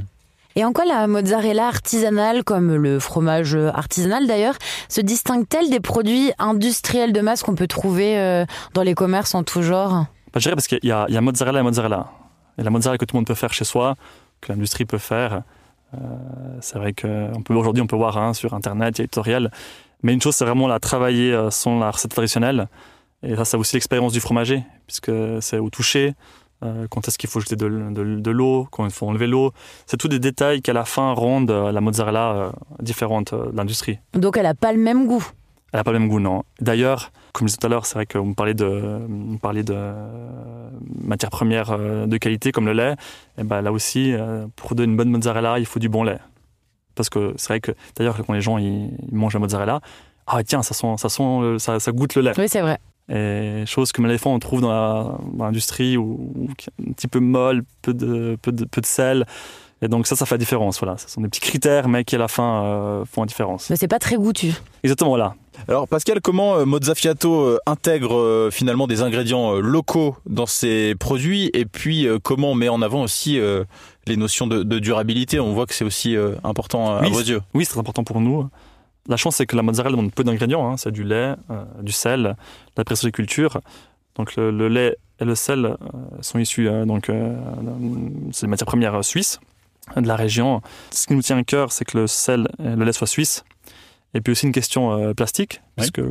Et 0.56 0.64
en 0.64 0.72
quoi 0.72 0.86
la 0.86 1.08
mozzarella 1.08 1.68
artisanale, 1.68 2.44
comme 2.44 2.76
le 2.76 3.00
fromage 3.00 3.56
artisanal 3.56 4.28
d'ailleurs, 4.28 4.56
se 4.88 5.02
distingue-t-elle 5.02 5.70
des 5.70 5.80
produits 5.80 6.32
industriels 6.38 7.14
de 7.14 7.22
masse 7.22 7.44
qu'on 7.44 7.56
peut 7.56 7.68
trouver 7.68 8.18
euh, 8.18 8.46
dans 8.74 8.84
les 8.84 8.94
commerces 8.94 9.34
en 9.34 9.44
tout 9.44 9.64
genre? 9.64 9.92
Bah, 9.92 10.08
je 10.36 10.42
dirais 10.42 10.56
parce 10.56 10.68
qu'il 10.68 10.80
y, 10.84 10.88
y 10.88 10.92
a 10.92 11.22
mozzarella 11.22 11.60
et 11.60 11.64
mozzarella. 11.64 12.12
Et 12.58 12.64
la 12.64 12.70
mozzarella 12.70 12.98
que 12.98 13.06
tout 13.06 13.16
le 13.16 13.20
monde 13.20 13.28
peut 13.28 13.34
faire 13.34 13.54
chez 13.54 13.66
soi, 13.66 13.96
que 14.42 14.52
l'industrie 14.52 14.86
peut 14.86 15.00
faire. 15.00 15.42
euh, 15.96 15.98
c'est 16.62 16.78
vrai 16.78 16.94
qu'aujourd'hui, 16.94 17.82
on 17.82 17.88
peut 17.88 17.96
voir 17.96 18.18
hein, 18.18 18.34
sur 18.34 18.54
Internet, 18.54 19.00
il 19.00 19.02
y 19.02 19.04
a 19.06 19.08
tutoriels. 19.08 19.52
Mais 20.04 20.14
une 20.14 20.22
chose, 20.22 20.36
c'est 20.36 20.46
vraiment 20.46 20.68
la 20.68 20.80
travailler 20.80 21.34
euh, 21.34 21.50
selon 21.50 21.80
la 21.80 21.90
recette 21.90 22.12
traditionnelle. 22.12 22.68
Et 23.24 23.36
ça, 23.36 23.46
c'est 23.46 23.58
aussi 23.58 23.76
l'expérience 23.76 24.12
du 24.12 24.20
fromager, 24.20 24.64
puisque 24.86 25.12
c'est 25.40 25.58
au 25.58 25.70
toucher, 25.70 26.14
euh, 26.64 26.88
quand 26.90 27.08
est-ce 27.08 27.18
qu'il 27.18 27.30
faut 27.30 27.40
jeter 27.40 27.56
de, 27.56 27.68
de- 27.68 28.20
de 28.20 28.32
l'eau, 28.32 28.68
quand 28.72 28.86
il 28.86 28.92
faut 28.92 29.08
enlever 29.08 29.28
l'eau. 29.28 29.52
C'est 29.86 29.98
tous 29.98 30.08
des 30.08 30.20
détails 30.20 30.62
qui, 30.62 30.72
à 30.72 30.74
la 30.74 30.86
fin, 30.86 31.12
rendent 31.14 31.52
euh, 31.52 31.72
la 31.72 31.82
mozzarella 31.82 32.32
euh, 32.34 32.52
différente 32.82 33.34
de 33.34 33.56
l'industrie. 33.56 34.00
Donc 34.14 34.38
elle 34.38 34.46
a 34.46 34.54
pas 34.54 34.72
le 34.74 34.80
même 34.80 35.06
goût. 35.08 35.26
Elle 35.72 35.80
n'a 35.80 35.84
pas 35.84 35.92
le 35.92 36.00
même 36.00 36.08
goût, 36.10 36.20
non. 36.20 36.44
D'ailleurs, 36.62 37.12
comme 37.34 37.48
je 37.48 37.54
disais 37.54 37.58
tout 37.60 37.66
à 37.68 37.70
l'heure, 37.70 37.86
c'est 37.88 37.96
vrai 37.96 38.06
qu'on 38.06 38.26
me 38.28 38.34
parlait 38.36 38.54
de, 38.54 38.66
on 39.34 39.38
parlait 39.38 39.64
de 39.64 39.76
matières 41.04 41.32
premières 41.32 41.78
de 42.08 42.18
qualité 42.18 42.52
comme 42.52 42.66
le 42.68 42.74
lait. 42.74 42.96
Et 43.40 43.44
ben 43.44 43.62
là 43.62 43.72
aussi, 43.72 44.14
pour 44.56 44.76
donner 44.76 44.92
une 44.92 44.98
bonne 44.98 45.10
mozzarella, 45.10 45.58
il 45.60 45.66
faut 45.66 45.80
du 45.80 45.90
bon 45.90 46.04
lait. 46.04 46.20
Parce 46.96 47.10
que 47.10 47.34
c'est 47.38 47.48
vrai 47.48 47.60
que, 47.60 47.72
d'ailleurs, 47.96 48.16
quand 48.24 48.34
les 48.34 48.42
gens 48.42 48.60
ils, 48.60 48.92
ils 49.12 49.16
mangent 49.16 49.34
la 49.34 49.40
mozzarella, 49.40 49.82
ah 50.28 50.44
tiens, 50.44 50.62
ça 50.62 50.76
sent, 50.76 50.94
ça 50.98 51.10
sent, 51.10 51.56
ça, 51.58 51.80
ça 51.80 51.92
goûte 51.92 52.14
le 52.16 52.22
lait. 52.22 52.34
Oui, 52.38 52.48
c'est 52.48 52.62
vrai. 52.62 52.78
Et 53.10 53.64
chose 53.66 53.92
que 53.92 54.02
les 54.02 54.18
fois 54.18 54.32
on 54.32 54.40
trouve 54.40 54.62
dans 54.62 55.20
l'industrie 55.38 55.96
est 55.96 55.98
un 55.98 56.94
petit 56.94 57.08
peu 57.08 57.20
molle, 57.20 57.64
peu 57.82 57.94
de, 57.94 58.38
peu 58.42 58.52
de, 58.52 58.66
peu 58.66 58.82
de 58.82 58.86
sel. 58.86 59.26
Et 59.82 59.90
donc 59.90 60.08
ça, 60.08 60.16
ça 60.16 60.26
fait 60.26 60.36
la 60.36 60.40
différence. 60.40 60.80
Voilà, 60.80 60.98
ce 60.98 61.10
sont 61.10 61.20
des 61.20 61.28
petits 61.28 61.42
critères, 61.42 61.90
mais 61.90 62.06
qui 62.06 62.16
à 62.16 62.18
la 62.18 62.30
fin 62.30 62.64
euh, 62.64 63.06
font 63.06 63.22
la 63.24 63.28
différence. 63.28 63.70
Mais 63.70 63.76
c'est 63.76 63.90
pas 63.90 64.00
très 64.00 64.16
goûtu. 64.16 64.54
Exactement, 64.86 65.10
voilà. 65.10 65.36
Alors 65.68 65.90
Pascal, 65.90 66.22
comment 66.22 66.56
euh, 66.56 66.66
Mozzafiato 66.66 67.42
euh, 67.42 67.60
intègre 67.66 68.16
euh, 68.16 68.50
finalement 68.50 68.88
des 68.88 69.02
ingrédients 69.02 69.56
euh, 69.56 69.60
locaux 69.60 70.16
dans 70.26 70.46
ses 70.46 70.96
produits? 70.96 71.50
Et 71.54 71.66
puis 71.66 72.08
euh, 72.08 72.18
comment 72.24 72.52
on 72.52 72.56
met 72.56 72.70
en 72.70 72.82
avant 72.82 73.02
aussi 73.02 73.38
euh, 73.38 73.66
les 74.08 74.16
notions 74.16 74.48
de, 74.48 74.64
de 74.64 74.80
durabilité? 74.80 75.42
On 75.42 75.52
voit 75.54 75.66
que 75.66 75.74
c'est 75.74 75.84
aussi 75.86 76.16
euh, 76.16 76.36
important 76.46 76.96
à 76.96 77.02
Oui, 77.02 77.12
vos 77.12 77.20
yeux. 77.20 77.42
Oui, 77.54 77.66
c'est 77.66 77.72
très 77.72 77.82
important 77.82 78.06
pour 78.06 78.22
nous. 78.22 78.48
La 79.10 79.18
chance, 79.18 79.36
c'est 79.36 79.46
que 79.46 79.56
la 79.56 79.64
mozzarella 79.64 79.96
demande 79.98 80.14
peu 80.14 80.24
d'ingrédients. 80.24 80.72
hein. 80.72 80.78
C'est 80.78 80.92
du 80.92 81.04
lait, 81.04 81.36
euh, 81.52 81.64
du 81.82 81.92
sel, 81.92 82.24
de 82.24 82.36
la 82.78 82.84
pression 82.86 83.08
de 83.08 83.12
culture. 83.12 83.60
Donc 84.16 84.36
le, 84.36 84.68
lait 84.70 84.98
et 85.20 85.26
le 85.26 85.36
sel 85.36 85.66
euh, 85.66 85.76
sont 86.22 86.40
issus, 86.40 86.68
euh, 86.70 86.86
donc 86.86 87.12
c'est 88.32 88.46
des 88.46 88.50
matières 88.50 88.68
premières 88.68 89.04
suisses 89.04 89.40
de 89.98 90.08
la 90.08 90.16
région. 90.16 90.62
Ce 90.92 91.08
qui 91.08 91.14
nous 91.16 91.22
tient 91.22 91.38
à 91.38 91.44
cœur, 91.44 91.72
c'est 91.72 91.84
que 91.84 91.98
le 91.98 92.08
sel 92.08 92.48
et 92.60 92.76
le 92.76 92.86
lait 92.86 92.94
soient 92.94 93.08
suisses. 93.08 93.44
Et 94.16 94.22
puis 94.22 94.32
aussi 94.32 94.46
une 94.46 94.52
question 94.52 94.92
euh, 94.92 95.14
plastique, 95.14 95.62
puisque 95.76 96.02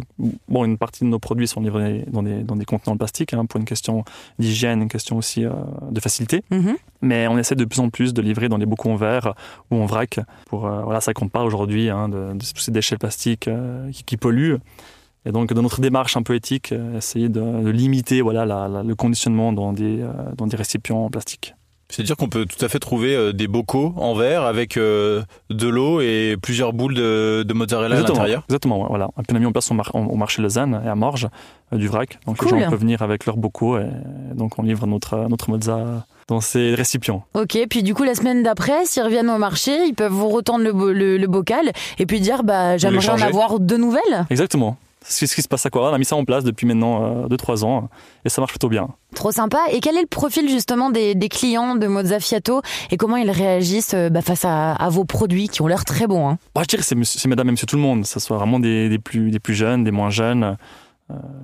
bon, 0.48 0.64
une 0.64 0.76
partie 0.76 1.04
de 1.04 1.08
nos 1.08 1.20
produits 1.20 1.46
sont 1.46 1.60
livrés 1.60 2.04
dans 2.08 2.22
des, 2.24 2.42
dans 2.42 2.56
des 2.56 2.64
contenants 2.64 2.94
en 2.94 2.96
plastique, 2.96 3.32
hein, 3.32 3.46
pour 3.46 3.60
une 3.60 3.64
question 3.66 4.04
d'hygiène, 4.40 4.82
une 4.82 4.88
question 4.88 5.16
aussi 5.18 5.44
euh, 5.44 5.50
de 5.90 6.00
facilité. 6.00 6.42
Mhm. 6.50 6.76
Mais 7.00 7.28
on 7.28 7.38
essaie 7.38 7.54
de 7.54 7.64
plus 7.64 7.78
en 7.80 7.90
plus 7.90 8.12
de 8.12 8.20
livrer 8.20 8.48
dans 8.48 8.58
des 8.58 8.66
bocaux 8.66 8.90
en 8.90 8.96
verre 8.96 9.34
ou 9.70 9.76
en 9.76 9.86
vrac. 9.86 10.18
Pour, 10.46 10.66
euh, 10.66 10.82
voilà, 10.82 10.98
vrai 10.98 11.14
qu'on 11.14 11.28
parle 11.28 11.46
aujourd'hui 11.46 11.90
hein, 11.90 12.08
de, 12.08 12.32
de 12.32 12.38
tous 12.38 12.60
ces 12.60 12.72
déchets 12.72 12.96
plastiques 12.98 13.46
euh, 13.48 13.90
qui, 13.92 14.02
qui 14.02 14.16
polluent. 14.16 14.56
Et 15.24 15.30
donc, 15.30 15.52
dans 15.52 15.62
notre 15.62 15.80
démarche 15.80 16.16
un 16.16 16.24
peu 16.24 16.34
éthique, 16.34 16.74
essayer 16.96 17.28
de, 17.28 17.40
de 17.40 17.70
limiter 17.70 18.20
voilà, 18.22 18.44
la- 18.44 18.66
la- 18.66 18.82
le 18.82 18.94
conditionnement 18.96 19.52
dans 19.52 19.72
des, 19.72 20.00
euh, 20.02 20.10
dans 20.36 20.48
des 20.48 20.56
récipients 20.56 21.04
en 21.04 21.10
plastique. 21.10 21.54
C'est-à-dire 21.92 22.16
qu'on 22.16 22.28
peut 22.28 22.46
tout 22.46 22.64
à 22.64 22.68
fait 22.68 22.78
trouver 22.78 23.14
euh, 23.14 23.32
des 23.32 23.46
bocaux 23.46 23.92
en 23.96 24.14
verre 24.14 24.42
avec 24.44 24.76
euh, 24.76 25.22
de 25.50 25.68
l'eau 25.68 26.00
et 26.00 26.36
plusieurs 26.40 26.72
boules 26.72 26.94
de, 26.94 27.44
de 27.46 27.54
mozzarella 27.54 27.96
à 27.96 27.98
Exactement, 27.98 28.18
l'intérieur. 28.18 28.42
exactement 28.48 28.86
voilà. 28.88 29.10
On 29.30 29.34
a 29.34 29.38
mis 29.38 29.46
en 29.46 29.52
place 29.52 29.70
au, 29.70 29.74
mar- 29.74 29.94
au 29.94 30.16
marché 30.16 30.40
Lausanne 30.42 30.80
et 30.84 30.88
à 30.88 30.94
Morges 30.94 31.28
euh, 31.72 31.76
du 31.76 31.88
vrac. 31.88 32.18
Donc, 32.26 32.38
Cool. 32.38 32.54
les 32.58 32.64
gens 32.64 32.70
peuvent 32.70 32.80
venir 32.80 33.02
avec 33.02 33.26
leurs 33.26 33.36
bocaux 33.36 33.78
et 33.78 33.86
donc 34.34 34.58
on 34.58 34.62
livre 34.62 34.86
notre, 34.86 35.28
notre 35.28 35.50
mozza 35.50 36.06
dans 36.28 36.40
ces 36.40 36.74
récipients. 36.74 37.24
Ok, 37.34 37.58
puis 37.68 37.82
du 37.82 37.94
coup 37.94 38.04
la 38.04 38.14
semaine 38.14 38.42
d'après, 38.42 38.86
s'ils 38.86 39.02
reviennent 39.02 39.28
au 39.28 39.38
marché, 39.38 39.86
ils 39.86 39.94
peuvent 39.94 40.12
vous 40.12 40.28
retendre 40.30 40.64
le, 40.64 40.72
bo- 40.72 40.92
le- 40.92 41.18
le 41.18 41.26
bocal 41.26 41.72
et 41.98 42.06
puis 42.06 42.20
dire 42.20 42.42
bah 42.44 42.78
j'aimerais 42.78 43.10
en 43.10 43.20
avoir 43.20 43.60
de 43.60 43.76
nouvelles. 43.76 44.24
Exactement. 44.30 44.76
C'est 45.04 45.26
ce 45.26 45.34
qui 45.34 45.42
se 45.42 45.48
passe 45.48 45.66
à 45.66 45.70
quoi 45.70 45.90
On 45.90 45.94
a 45.94 45.98
mis 45.98 46.04
ça 46.04 46.16
en 46.16 46.24
place 46.24 46.44
depuis 46.44 46.66
maintenant 46.66 47.26
2-3 47.26 47.64
ans 47.64 47.88
et 48.24 48.28
ça 48.28 48.40
marche 48.40 48.52
plutôt 48.52 48.68
bien. 48.68 48.88
Trop 49.14 49.32
sympa. 49.32 49.58
Et 49.70 49.80
quel 49.80 49.96
est 49.96 50.02
le 50.02 50.06
profil 50.06 50.48
justement 50.48 50.90
des, 50.90 51.14
des 51.14 51.28
clients 51.28 51.74
de 51.74 51.86
Mozzafiato 51.86 52.62
et 52.90 52.96
comment 52.96 53.16
ils 53.16 53.30
réagissent 53.30 53.94
euh, 53.94 54.08
bah, 54.08 54.22
face 54.22 54.44
à, 54.44 54.72
à 54.72 54.88
vos 54.88 55.04
produits 55.04 55.48
qui 55.48 55.62
ont 55.62 55.66
l'air 55.66 55.84
très 55.84 56.06
bons 56.06 56.28
hein? 56.28 56.38
Bah, 56.54 56.62
je 56.62 56.68
dirais 56.68 56.82
que 56.82 57.04
c'est, 57.04 57.26
madame 57.28 57.48
et 57.48 57.52
monsieur 57.52 57.66
tout 57.66 57.76
le 57.76 57.82
monde, 57.82 58.06
ce 58.06 58.20
soit 58.20 58.36
vraiment 58.36 58.60
des, 58.60 58.88
des 58.88 58.98
plus, 58.98 59.30
des 59.30 59.40
plus 59.40 59.54
jeunes, 59.54 59.84
des 59.84 59.90
moins 59.90 60.10
jeunes. 60.10 60.56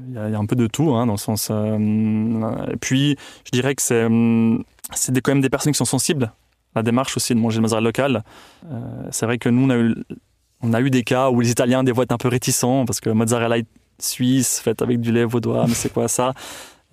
Il 0.09 0.15
y, 0.15 0.19
a 0.19 0.39
un 0.39 0.47
peu 0.47 0.57
de 0.57 0.67
tout, 0.67 0.95
hein, 0.95 1.05
dans 1.05 1.13
le 1.13 1.19
sens. 1.19 1.51
et 1.51 2.77
puis, 2.81 3.17
je 3.45 3.51
dirais 3.51 3.75
que 3.75 3.83
c'est 3.83 4.09
c'est 4.95 5.21
quand 5.21 5.33
même 5.33 5.43
des 5.43 5.51
personnes 5.51 5.73
qui 5.73 5.77
sont 5.77 5.85
sensibles 5.85 6.33
la 6.75 6.83
démarche 6.83 7.17
aussi 7.17 7.35
de 7.35 7.39
manger 7.39 7.57
de 7.57 7.63
mozzarella 7.63 7.87
local. 7.87 8.23
c'est 9.11 9.27
vrai 9.27 9.39
que 9.39 9.49
nous, 9.49 9.67
on 9.67 9.71
a, 9.71 9.77
eu, 9.77 9.95
on 10.63 10.73
a 10.73 10.81
eu 10.81 10.91
des 10.91 11.05
cas 11.05 11.31
où 11.31 11.41
les 11.41 11.51
Italiens 11.51 11.85
des 11.85 11.95
fois 11.95 12.05
étaient 12.05 12.15
un 12.15 12.19
peu 12.19 12.29
réticents 12.29 12.85
parce 12.85 13.01
que 13.01 13.11
mozzarella 13.11 13.57
suisse 13.99 14.61
faite 14.61 14.83
avec 14.83 15.01
du 15.01 15.13
lait 15.13 15.25
vaudois, 15.25 15.67
mais 15.67 15.75
c'est 15.75 15.93
quoi 15.93 16.09
ça? 16.09 16.35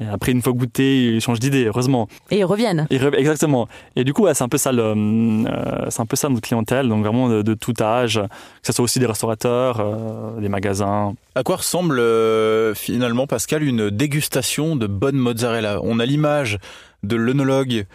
Et 0.01 0.06
après, 0.06 0.34
une 0.34 0.41
fois 0.41 0.51
goûté, 0.51 1.13
ils 1.13 1.21
changent 1.21 1.39
d'idée, 1.39 1.65
heureusement. 1.65 2.10
Et 2.30 2.39
ils 2.39 2.43
reviennent. 2.43 2.86
exactement. 2.89 3.69
Et 3.95 4.04
du 4.04 4.12
coup, 4.12 4.28
c'est 4.34 4.43
un 4.43 4.49
peu 4.49 4.58
ça, 4.58 4.71
euh, 4.71 5.86
c'est 5.89 6.01
un 6.01 6.06
peu 6.06 6.17
ça 6.17 6.28
notre 6.28 6.41
clientèle, 6.41 6.89
donc 6.89 7.01
vraiment 7.01 7.30
de, 7.30 7.54
tout 7.54 7.73
âge, 7.80 8.19
que 8.19 8.67
ce 8.67 8.73
soit 8.73 8.84
aussi 8.84 8.99
des 8.99 9.06
restaurateurs, 9.06 9.80
euh, 9.80 10.41
des 10.41 10.49
magasins. 10.49 11.15
À 11.36 11.43
quoi 11.43 11.58
ressemble 11.58 11.99
euh, 11.99 12.73
finalement, 12.75 13.25
Pascal, 13.25 13.63
une 13.63 13.89
dégustation 13.89 14.75
de 14.75 14.86
bonne 14.86 15.15
mozzarella? 15.15 15.80
On 15.82 15.99
a 15.99 16.06
l'image 16.06 16.58
de 17.04 17.15
l'œnologue 17.15 17.86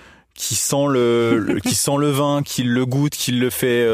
qui 0.41 0.55
sent 0.55 0.87
le, 0.89 1.59
qui 1.63 1.75
sent 1.75 1.97
le 1.99 2.11
vin, 2.11 2.43
qui 2.43 2.63
le 2.63 2.87
goûte, 2.87 3.13
qui 3.13 3.33
le 3.33 3.51
fait 3.51 3.87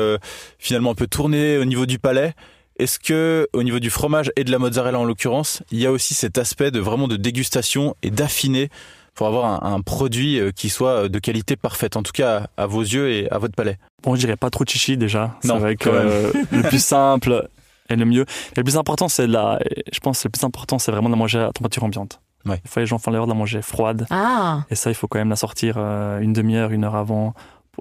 finalement 0.58 0.92
un 0.92 0.94
peu 0.94 1.06
tourner 1.06 1.58
au 1.58 1.64
niveau 1.64 1.86
du 1.86 1.98
palais. 1.98 2.34
Est-ce 2.78 2.98
que 2.98 3.48
au 3.52 3.62
niveau 3.62 3.78
du 3.78 3.88
fromage 3.88 4.30
et 4.36 4.44
de 4.44 4.50
la 4.50 4.58
mozzarella 4.58 4.98
en 4.98 5.04
l'occurrence, 5.04 5.62
il 5.70 5.78
y 5.78 5.86
a 5.86 5.92
aussi 5.92 6.14
cet 6.14 6.36
aspect 6.36 6.70
de 6.70 6.78
vraiment 6.78 7.08
de 7.08 7.16
dégustation 7.16 7.96
et 8.02 8.10
d'affiner 8.10 8.68
pour 9.14 9.26
avoir 9.26 9.64
un, 9.64 9.80
produit 9.80 10.38
euh, 10.38 10.52
qui 10.52 10.68
soit 10.68 11.04
euh, 11.04 11.08
de 11.08 11.18
qualité 11.18 11.56
parfaite, 11.56 11.96
en 11.96 12.02
tout 12.02 12.12
cas 12.12 12.48
à, 12.58 12.66
vos 12.66 12.82
yeux 12.82 13.10
et 13.10 13.30
à 13.30 13.38
votre 13.38 13.54
palais? 13.54 13.78
Bon, 14.02 14.14
je 14.14 14.20
dirais 14.20 14.36
pas 14.36 14.50
trop 14.50 14.64
chichi 14.66 14.98
déjà. 14.98 15.38
C'est 15.40 15.56
vrai 15.56 15.74
que 15.74 15.88
euh, 15.88 16.32
le 16.52 16.62
plus 16.62 16.84
simple 16.84 17.48
est 17.88 17.96
le 17.96 18.04
mieux. 18.04 18.26
le 18.56 18.62
plus 18.62 18.76
important, 18.76 19.08
c'est 19.08 19.26
la. 19.26 19.58
Je 19.90 20.00
pense 20.00 20.22
que 20.22 20.28
le 20.28 20.32
plus 20.32 20.44
important, 20.44 20.78
c'est 20.78 20.92
vraiment 20.92 21.08
de 21.08 21.16
manger 21.16 21.38
à 21.38 21.50
température 21.50 21.84
ambiante. 21.84 22.20
Ouais. 22.46 22.60
Il 22.64 22.70
faut 22.70 22.80
les 22.80 22.86
gens 22.86 22.98
font 22.98 23.10
l'erreur 23.10 23.26
de 23.26 23.32
la 23.32 23.38
manger 23.38 23.62
froide. 23.62 24.06
Ah. 24.10 24.60
Et 24.70 24.74
ça, 24.74 24.90
il 24.90 24.94
faut 24.94 25.08
quand 25.08 25.18
même 25.18 25.30
la 25.30 25.36
sortir 25.36 25.78
une 25.78 26.32
demi-heure, 26.32 26.70
une 26.70 26.84
heure 26.84 26.96
avant. 26.96 27.34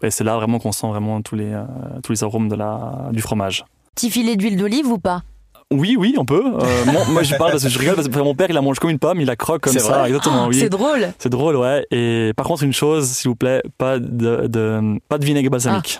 Et 0.03 0.11
c'est 0.11 0.23
là 0.23 0.35
vraiment 0.35 0.59
qu'on 0.59 0.71
sent 0.71 0.87
vraiment 0.87 1.21
tous 1.21 1.35
les, 1.35 1.57
tous 2.03 2.11
les 2.11 2.23
arômes 2.23 2.49
de 2.49 2.55
la, 2.55 3.09
du 3.11 3.21
fromage. 3.21 3.63
Petit 3.95 4.09
filet 4.09 4.35
d'huile 4.35 4.57
d'olive 4.57 4.87
ou 4.87 4.97
pas? 4.97 5.23
Oui, 5.71 5.95
oui, 5.97 6.15
on 6.17 6.25
peut. 6.25 6.43
Euh, 6.45 6.85
moi, 7.09 7.23
je 7.23 7.35
parle 7.35 7.51
parce 7.51 7.63
que 7.63 7.69
je 7.69 7.79
rigole 7.79 7.95
parce 7.95 8.07
que 8.07 8.19
mon 8.19 8.35
père, 8.35 8.47
il 8.49 8.53
la 8.53 8.61
mange 8.61 8.79
comme 8.79 8.91
une 8.91 8.99
pomme, 8.99 9.19
il 9.19 9.25
la 9.25 9.35
croque 9.35 9.61
comme 9.61 9.77
ça, 9.77 10.07
exactement. 10.07 10.47
oui. 10.47 10.55
C'est 10.59 10.69
drôle. 10.69 11.11
C'est 11.17 11.29
drôle, 11.29 11.55
ouais. 11.55 11.85
Et 11.91 12.33
par 12.35 12.45
contre, 12.45 12.63
une 12.63 12.73
chose, 12.73 13.07
s'il 13.09 13.29
vous 13.29 13.35
plaît, 13.35 13.63
pas 13.77 13.97
de, 13.97 14.47
de 14.47 14.99
pas 15.09 15.17
de 15.17 15.25
vinaigre 15.25 15.49
balsamique. 15.49 15.99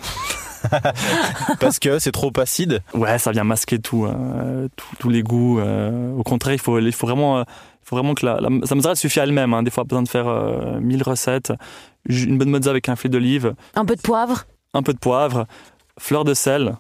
Ah. 0.72 0.80
parce 1.60 1.80
que 1.80 2.00
c'est 2.00 2.12
trop 2.12 2.32
acide. 2.38 2.82
Ouais, 2.94 3.18
ça 3.18 3.32
vient 3.32 3.44
masquer 3.44 3.80
tout, 3.80 4.06
euh, 4.06 4.68
tous 5.00 5.10
les 5.10 5.22
goûts. 5.24 5.60
Euh. 5.60 6.12
au 6.16 6.24
contraire, 6.24 6.54
il 6.54 6.60
faut, 6.60 6.80
il 6.80 6.92
faut 6.92 7.08
vraiment, 7.08 7.44
il 7.86 7.90
faut 7.90 7.96
vraiment 7.96 8.16
que 8.16 8.26
la, 8.26 8.40
la 8.40 8.50
me 8.50 8.96
suffit 8.96 9.20
à 9.20 9.24
elle-même. 9.24 9.54
Hein. 9.54 9.64
Des 9.64 9.70
fois, 9.70 9.84
pas 9.84 9.90
besoin 9.90 10.04
de 10.04 10.10
faire 10.10 10.80
mille 10.82 11.04
recettes. 11.04 11.54
Une 12.08 12.38
bonne 12.38 12.50
mozza 12.50 12.72
avec 12.72 12.90
un 12.90 12.96
filet 12.96 13.12
d'olive. 13.12 13.54
Un 13.76 13.86
peu 13.86 13.96
de 13.96 14.02
poivre. 14.02 14.46
Un 14.74 14.82
peu 14.82 14.94
de 14.94 15.00
poivre, 15.00 15.46
fleur 15.98 16.24
de 16.24 16.34
sel 16.34 16.76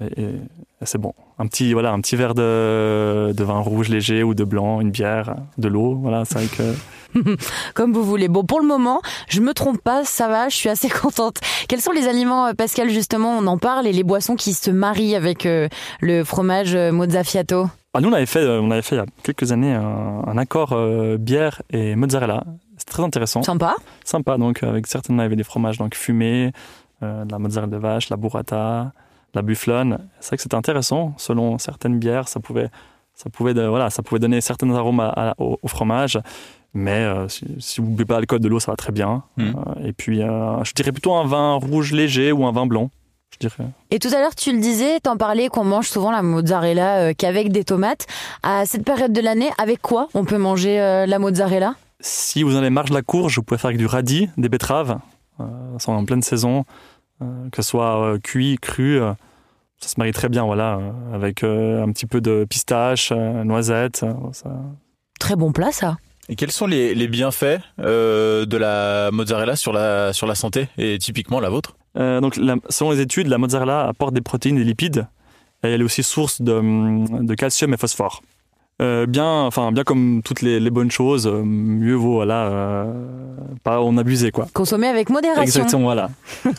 et, 0.00 0.34
c'est 0.82 0.98
bon. 0.98 1.12
Un 1.38 1.46
petit, 1.46 1.72
voilà, 1.72 1.90
un 1.90 2.00
petit 2.00 2.14
verre 2.14 2.34
de, 2.34 3.32
de, 3.36 3.44
vin 3.44 3.58
rouge 3.58 3.88
léger 3.88 4.22
ou 4.22 4.34
de 4.34 4.44
blanc, 4.44 4.80
une 4.80 4.90
bière, 4.90 5.34
de 5.56 5.68
l'eau, 5.68 5.96
voilà, 5.96 6.24
c'est 6.24 6.34
vrai 6.38 6.46
que... 6.46 7.36
Comme 7.74 7.92
vous 7.92 8.04
voulez. 8.04 8.28
Bon, 8.28 8.44
pour 8.44 8.60
le 8.60 8.66
moment, 8.66 9.00
je 9.28 9.40
me 9.40 9.54
trompe 9.54 9.80
pas, 9.80 10.04
ça 10.04 10.28
va, 10.28 10.48
je 10.48 10.56
suis 10.56 10.68
assez 10.68 10.88
contente. 11.02 11.38
Quels 11.68 11.80
sont 11.80 11.90
les 11.90 12.06
aliments, 12.06 12.46
euh, 12.46 12.52
Pascal, 12.52 12.90
justement, 12.90 13.36
on 13.38 13.46
en 13.46 13.58
parle, 13.58 13.86
et 13.86 13.92
les 13.92 14.04
boissons 14.04 14.36
qui 14.36 14.54
se 14.54 14.70
marient 14.70 15.16
avec 15.16 15.46
euh, 15.46 15.68
le 16.00 16.22
fromage 16.22 16.74
euh, 16.74 16.92
mozzafiato 16.92 17.66
ah, 17.94 18.00
Nous, 18.00 18.08
on 18.08 18.12
avait, 18.12 18.26
fait, 18.26 18.46
on 18.46 18.70
avait 18.70 18.82
fait 18.82 18.96
il 18.96 18.98
y 18.98 19.02
a 19.02 19.06
quelques 19.22 19.52
années 19.52 19.74
un, 19.74 20.36
accord 20.36 20.76
bière 21.18 21.62
et 21.70 21.96
mozzarella. 21.96 22.44
C'est 22.76 22.88
très 22.88 23.02
intéressant. 23.02 23.42
Sympa. 23.42 23.74
Sympa, 24.04 24.38
donc 24.38 24.62
avec 24.62 24.86
certainement, 24.86 25.22
il 25.22 25.24
y 25.24 25.26
avait 25.26 25.36
des 25.36 25.44
fromages 25.44 25.78
donc, 25.78 25.94
fumés, 25.94 26.52
de 27.02 27.30
la 27.30 27.38
mozzarella 27.38 27.72
de 27.72 27.78
vache, 27.78 28.10
la 28.10 28.16
burrata, 28.16 28.92
la 29.34 29.42
bufflone. 29.42 29.98
C'est 30.20 30.28
vrai 30.28 30.36
que 30.36 30.42
c'était 30.42 30.54
intéressant. 30.54 31.14
Selon 31.16 31.58
certaines 31.58 31.98
bières, 31.98 32.28
ça 32.28 32.40
pouvait, 32.40 32.68
ça 33.14 33.30
pouvait, 33.30 33.52
voilà, 33.52 33.90
ça 33.90 34.02
pouvait 34.02 34.20
donner 34.20 34.40
certains 34.40 34.70
arômes 34.70 35.12
au, 35.38 35.68
fromage. 35.68 36.18
Mais 36.74 37.02
euh, 37.04 37.28
si, 37.28 37.80
vous 37.80 37.90
ne 37.90 37.96
buvez 37.96 38.04
pas 38.04 38.14
l'alcool 38.14 38.40
de 38.40 38.48
l'eau, 38.48 38.60
ça 38.60 38.72
va 38.72 38.76
très 38.76 38.92
bien. 38.92 39.24
Euh, 39.38 39.52
et 39.82 39.92
puis, 39.92 40.22
euh, 40.22 40.62
je 40.64 40.72
dirais 40.74 40.92
plutôt 40.92 41.14
un 41.14 41.26
vin 41.26 41.54
rouge 41.54 41.92
léger 41.92 42.32
ou 42.32 42.46
un 42.46 42.52
vin 42.52 42.66
blanc. 42.66 42.90
Je 43.32 43.46
dirais. 43.46 43.68
Et 43.90 43.98
tout 43.98 44.08
à 44.08 44.20
l'heure, 44.20 44.34
tu 44.34 44.52
le 44.52 44.58
disais, 44.58 45.00
t'en 45.00 45.16
parlais 45.16 45.48
qu'on 45.48 45.64
mange 45.64 45.88
souvent 45.88 46.10
la 46.10 46.22
mozzarella 46.22 47.14
qu'avec 47.14 47.52
des 47.52 47.64
tomates. 47.64 48.06
À 48.42 48.66
cette 48.66 48.84
période 48.84 49.12
de 49.12 49.20
l'année, 49.20 49.50
avec 49.58 49.80
quoi 49.80 50.08
on 50.14 50.24
peut 50.24 50.38
manger 50.38 50.76
la 51.06 51.18
mozzarella? 51.18 51.74
Si 52.00 52.42
vous 52.42 52.56
en 52.56 52.58
avez 52.58 52.70
marge 52.70 52.90
de 52.90 52.94
la 52.94 53.02
courge, 53.02 53.36
vous 53.36 53.42
pouvez 53.42 53.58
faire 53.58 53.68
avec 53.68 53.78
du 53.78 53.86
radis, 53.86 54.28
des 54.36 54.48
betteraves. 54.48 54.98
sont 55.78 55.92
en 55.92 56.04
pleine 56.04 56.22
saison. 56.22 56.64
Euh, 57.20 57.50
que 57.50 57.62
ce 57.62 57.68
soit 57.68 58.00
euh, 58.00 58.18
cuit, 58.18 58.58
cru 58.60 59.00
euh, 59.00 59.12
ça 59.80 59.88
se 59.88 59.94
marie 59.98 60.12
très 60.12 60.28
bien, 60.28 60.44
voilà, 60.44 60.80
avec 61.12 61.44
un 61.44 61.92
petit 61.92 62.06
peu 62.06 62.20
de 62.20 62.44
pistache, 62.44 63.12
noisette. 63.12 64.04
Très 65.20 65.36
bon 65.36 65.52
plat, 65.52 65.70
ça. 65.70 65.98
Quels 66.36 66.52
sont 66.52 66.66
les, 66.66 67.08
bienfaits 67.08 67.60
de 67.78 68.56
la 68.56 69.10
mozzarella 69.12 69.56
sur 69.56 69.72
la, 69.72 70.12
sur 70.12 70.26
la 70.26 70.34
santé 70.34 70.68
et 70.76 70.98
typiquement 70.98 71.40
la 71.40 71.48
vôtre? 71.48 71.76
Donc, 71.94 72.38
selon 72.68 72.90
les 72.90 73.00
études, 73.00 73.28
la 73.28 73.38
mozzarella 73.38 73.88
apporte 73.88 74.14
des 74.14 74.20
protéines 74.20 74.56
et 74.56 74.60
des 74.60 74.66
lipides. 74.66 75.06
Et 75.64 75.68
elle 75.68 75.80
est 75.80 75.84
aussi 75.84 76.02
source 76.02 76.40
de, 76.40 77.24
de 77.24 77.34
calcium 77.34 77.74
et 77.74 77.76
phosphore. 77.76 78.22
Euh, 78.80 79.06
bien, 79.06 79.26
enfin 79.26 79.72
bien 79.72 79.82
comme 79.82 80.22
toutes 80.24 80.40
les, 80.40 80.70
bonnes 80.70 80.90
choses, 80.90 81.26
euh, 81.26 81.42
mieux 81.42 81.96
vaut 81.96 82.14
voilà, 82.14 82.46
euh, 82.46 82.92
pas 83.64 83.80
en 83.80 83.96
abuser 83.98 84.30
quoi. 84.30 84.46
Consommer 84.52 84.86
avec 84.86 85.10
modération. 85.10 85.42
Exactement, 85.42 85.82
voilà. 85.82 86.10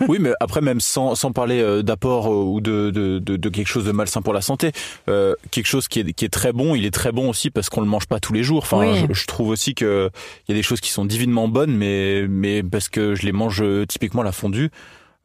oui, 0.09 0.17
mais 0.19 0.33
après 0.41 0.59
même 0.59 0.81
sans, 0.81 1.15
sans 1.15 1.31
parler 1.31 1.81
d'apport 1.81 2.29
ou 2.29 2.59
de, 2.59 2.89
de, 2.89 3.19
de, 3.19 3.49
quelque 3.49 3.67
chose 3.67 3.85
de 3.85 3.93
malsain 3.93 4.21
pour 4.21 4.33
la 4.33 4.41
santé, 4.41 4.73
quelque 5.05 5.67
chose 5.67 5.87
qui 5.87 6.01
est, 6.01 6.11
qui 6.11 6.25
est 6.25 6.29
très 6.29 6.51
bon, 6.51 6.75
il 6.75 6.85
est 6.85 6.93
très 6.93 7.13
bon 7.13 7.29
aussi 7.29 7.51
parce 7.51 7.69
qu'on 7.69 7.81
le 7.81 7.87
mange 7.87 8.07
pas 8.07 8.19
tous 8.19 8.33
les 8.33 8.43
jours. 8.43 8.63
Enfin, 8.63 9.05
je, 9.09 9.25
trouve 9.25 9.47
aussi 9.47 9.73
que 9.73 10.09
il 10.47 10.51
y 10.51 10.53
a 10.53 10.59
des 10.59 10.63
choses 10.63 10.81
qui 10.81 10.89
sont 10.89 11.05
divinement 11.05 11.47
bonnes, 11.47 11.75
mais 11.75 12.25
mais 12.27 12.63
parce 12.63 12.89
que 12.89 13.15
je 13.15 13.25
les 13.25 13.31
mange 13.31 13.63
typiquement 13.87 14.23
la 14.23 14.33
fondue. 14.33 14.71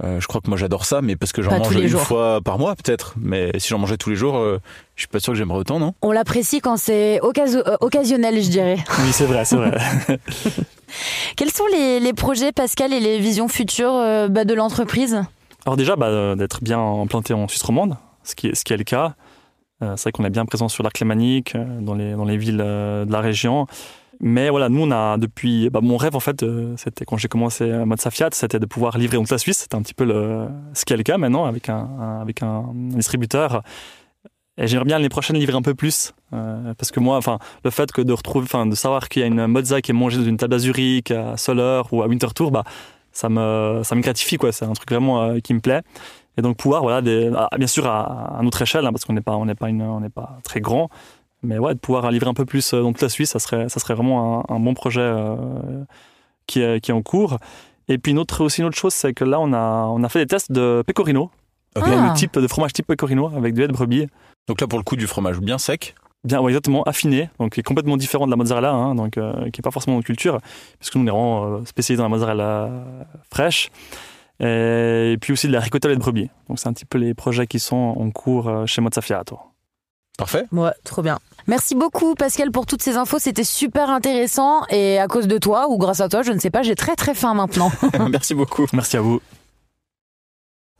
Euh, 0.03 0.19
je 0.21 0.27
crois 0.27 0.41
que 0.41 0.49
moi 0.49 0.59
j'adore 0.59 0.85
ça, 0.85 1.03
mais 1.03 1.15
parce 1.15 1.33
que 1.33 1.41
j'en 1.41 1.57
mange 1.57 1.77
une 1.77 1.89
fois 1.89 2.41
par 2.41 2.59
mois 2.59 2.75
peut-être. 2.75 3.15
Mais 3.17 3.53
si 3.59 3.69
j'en 3.69 3.79
mangeais 3.79 3.97
tous 3.97 4.11
les 4.11 4.17
jours, 4.17 4.37
euh, 4.37 4.61
je 4.97 5.03
suis 5.03 5.09
pas 5.09 5.21
sûr 5.21 5.33
que 5.33 5.39
j'aimerais 5.39 5.59
autant, 5.59 5.79
non? 5.79 5.95
On 6.03 6.11
l'apprécie 6.11 6.61
quand 6.61 6.77
c'est 6.77 7.21
euh, 7.23 7.77
occasionnel, 7.81 8.43
je 8.43 8.49
dirais. 8.49 8.77
Oui, 8.99 9.13
c'est 9.13 9.27
vrai, 9.27 9.45
c'est 9.45 9.57
vrai. 9.57 9.77
Quels 11.37 11.53
sont 11.53 11.67
les, 11.73 12.13
projets, 12.13 12.53
Pascal, 12.53 12.93
et 12.93 13.01
les 13.01 13.19
visions 13.19 13.49
futures 13.49 14.29
bah, 14.31 14.45
de 14.45 14.55
l'entreprise? 14.55 15.23
Alors 15.67 15.77
déjà, 15.77 15.97
bah, 15.97 16.37
d'être 16.37 16.63
bien 16.63 16.81
implanté 16.81 17.35
en 17.35 17.49
Suisse 17.49 17.63
romande, 17.63 17.97
ce 18.23 18.35
qui, 18.35 18.49
est, 18.49 18.55
ce 18.55 18.65
qui 18.65 18.73
est 18.73 18.77
le 18.77 18.85
cas. 18.85 19.15
c'est 19.81 20.03
vrai 20.03 20.13
qu'on 20.13 20.25
est 20.25 20.31
bien 20.31 20.47
présent 20.47 20.69
sur 20.69 20.85
l'arc 20.85 20.99
lémanique, 21.01 21.57
dans 21.81 21.95
les, 21.95 22.13
dans 22.13 22.25
les 22.25 22.37
villes 22.37 22.59
de 22.59 23.11
la 23.11 23.21
région. 23.21 23.67
Mais 24.21 24.51
voilà, 24.51 24.69
nous, 24.69 24.83
on 24.83 24.91
a 24.91 25.17
depuis. 25.19 25.71
Bah, 25.71 25.81
mon 25.83 25.97
rêve, 25.97 26.17
en 26.17 26.21
fait, 26.21 26.43
euh, 26.43 26.75
c'était 26.77 27.05
quand 27.05 27.17
j'ai 27.17 27.29
commencé 27.29 27.71
à 27.71 27.85
mode 27.85 28.01
Safiat, 28.01 28.31
c'était 28.33 28.59
de 28.59 28.67
pouvoir 28.67 28.99
livrer 28.99 29.19
toute 29.19 29.31
la 29.31 29.39
Suisse. 29.39 29.59
C'était 29.59 29.77
un 29.77 29.83
petit 29.83 29.95
peu 29.95 30.05
le, 30.05 30.49
ce 30.73 30.85
qui 30.85 30.93
est 30.93 30.97
le 30.97 31.03
cas 31.03 31.19
maintenant 31.19 31.45
avec 31.45 31.69
un, 31.69 32.21
avec 32.21 32.43
un 32.43 32.71
distributeur. 32.75 33.63
Et 34.57 34.69
j'aimerais 34.69 34.85
bien 34.85 34.99
l'année 34.99 35.09
prochaine 35.09 35.37
livrer 35.37 35.57
un 35.57 35.63
peu 35.63 35.75
plus. 35.75 36.13
Euh, 36.33 36.75
parce 36.75 36.91
que 36.93 37.01
moi, 37.01 37.17
enfin, 37.17 37.39
le 37.65 37.71
fait 37.71 37.91
que 37.91 38.03
de 38.03 38.13
retrouver, 38.13 38.45
enfin, 38.45 38.67
de 38.67 38.75
savoir 38.75 39.09
qu'il 39.09 39.21
y 39.21 39.25
a 39.25 39.27
une 39.27 39.47
mozza 39.47 39.81
qui 39.81 39.91
est 39.91 39.95
mangée 39.95 40.19
dans 40.19 40.25
une 40.25 40.37
table 40.37 40.55
azurique 40.55 41.11
à 41.11 41.37
Soler 41.37 41.83
ou 41.91 42.03
à 42.03 42.07
Winterthur, 42.07 42.51
bah, 42.51 42.65
ça 43.11 43.29
me, 43.29 43.81
ça 43.83 43.95
me 43.95 44.01
gratifie, 44.01 44.37
quoi. 44.37 44.53
C'est 44.53 44.65
un 44.65 44.73
truc 44.73 44.91
vraiment 44.91 45.23
euh, 45.23 45.39
qui 45.41 45.55
me 45.55 45.61
plaît. 45.61 45.83
Et 46.37 46.43
donc 46.43 46.57
pouvoir, 46.57 46.83
voilà, 46.83 47.01
ah, 47.37 47.57
bien 47.57 47.67
sûr 47.67 47.87
à, 47.87 48.39
à 48.39 48.43
notre 48.43 48.61
échelle, 48.63 48.85
hein, 48.87 48.93
parce 48.93 49.05
qu'on 49.05 49.13
n'est 49.13 49.21
pas, 49.21 49.37
on 49.37 49.45
n'est 49.45 49.55
pas 49.55 49.67
on 49.69 50.01
n'est 50.01 50.09
pas 50.09 50.39
très 50.43 50.61
grand, 50.61 50.89
mais 51.45 51.59
ouais, 51.59 51.75
de 51.75 51.79
pouvoir 51.79 52.11
livrer 52.11 52.29
un 52.29 52.35
peu 52.35 52.45
plus 52.45 52.73
euh, 52.73 52.83
dans 52.83 52.93
toute 52.93 53.03
la 53.03 53.09
Suisse, 53.09 53.31
ça 53.31 53.39
serait, 53.39 53.69
ça 53.69 53.81
serait 53.81 53.95
vraiment 53.95 54.51
un, 54.51 54.61
bon 54.61 54.75
projet 54.75 55.01
euh, 55.01 55.37
qui, 56.47 56.61
est, 56.61 56.81
qui 56.81 56.91
est 56.91 56.95
en 56.95 57.03
cours. 57.03 57.39
Et 57.89 57.99
puis 57.99 58.13
une 58.13 58.19
autre, 58.19 58.43
aussi 58.43 58.61
une 58.61 58.67
autre 58.67 58.77
chose, 58.79 58.95
c'est 58.95 59.13
que 59.13 59.25
là, 59.25 59.39
on 59.41 59.53
a, 59.53 59.87
on 59.87 60.03
a 60.03 60.09
fait 60.09 60.21
des 60.21 60.27
tests 60.27 60.51
de 60.51 60.83
pecorino. 60.87 61.31
Le 61.77 62.15
type 62.15 62.39
de 62.39 62.47
fromage 62.47 62.73
type 62.73 62.87
pecorino 62.87 63.31
avec 63.37 63.53
du 63.53 63.61
lait 63.61 63.69
de 63.69 63.73
brebis. 63.73 64.07
Donc 64.47 64.61
là, 64.61 64.67
pour 64.67 64.79
le 64.79 64.85
coup, 64.85 64.97
du 64.97 65.07
fromage 65.07 65.41
bien 65.41 65.59
sec 65.59 65.95
Bien, 66.23 66.41
ouais, 66.41 66.53
exactement, 66.53 66.83
affiné, 66.85 67.29
donc 67.39 67.53
qui 67.53 67.61
est 67.61 67.63
complètement 67.63 67.99
différent 67.99 68.25
de 68.25 68.31
la 68.31 68.37
mozzarella, 68.37 68.73
hein, 68.73 68.95
donc 68.95 69.19
euh, 69.19 69.51
qui 69.51 69.61
n'est 69.61 69.63
pas 69.63 69.71
forcément 69.71 69.99
de 69.99 70.05
culture, 70.05 70.39
puisque 70.79 70.95
nous, 70.95 71.03
on 71.03 71.07
est 71.07 71.11
vraiment 71.11 71.67
spécialisé 71.67 71.99
dans 71.99 72.05
la 72.05 72.09
mozzarella 72.09 72.71
fraîche. 73.31 73.71
Et, 74.41 75.19
puis 75.21 75.35
aussi 75.35 75.49
de 75.49 75.53
la 75.53 75.61
ricotta 75.61 75.89
lait 75.89 75.97
de 75.97 76.01
brebis. 76.01 76.31
Donc 76.49 76.59
c'est 76.59 76.69
un 76.69 76.73
petit 76.73 76.87
peu 76.87 76.97
les 76.97 77.13
projets 77.13 77.47
qui 77.47 77.59
sont 77.59 77.77
en 77.77 78.11
cours 78.11 78.51
chez 78.67 78.81
Mozzafiato. 78.81 79.39
Parfait. 80.17 80.45
Ouais, 80.53 80.73
trop 80.85 81.03
bien. 81.03 81.19
Merci 81.47 81.75
beaucoup 81.75 82.15
Pascal 82.15 82.51
pour 82.51 82.65
toutes 82.67 82.83
ces 82.83 82.97
infos, 82.97 83.19
c'était 83.19 83.45
super 83.45 83.91
intéressant 83.91 84.65
et 84.71 84.99
à 84.99 85.09
cause 85.09 85.27
de 85.27 85.37
toi 85.39 85.69
ou 85.69 85.77
grâce 85.77 86.01
à 86.01 86.09
toi, 86.09 86.23
je 86.23 86.33
ne 86.33 86.39
sais 86.39 86.51
pas, 86.51 86.63
j'ai 86.63 86.75
très 86.75 86.97
très 86.97 87.15
faim 87.15 87.35
maintenant. 87.35 87.71
Merci 88.11 88.35
beaucoup. 88.35 88.67
Merci 88.73 88.97
à 88.97 89.01
vous. 89.01 89.21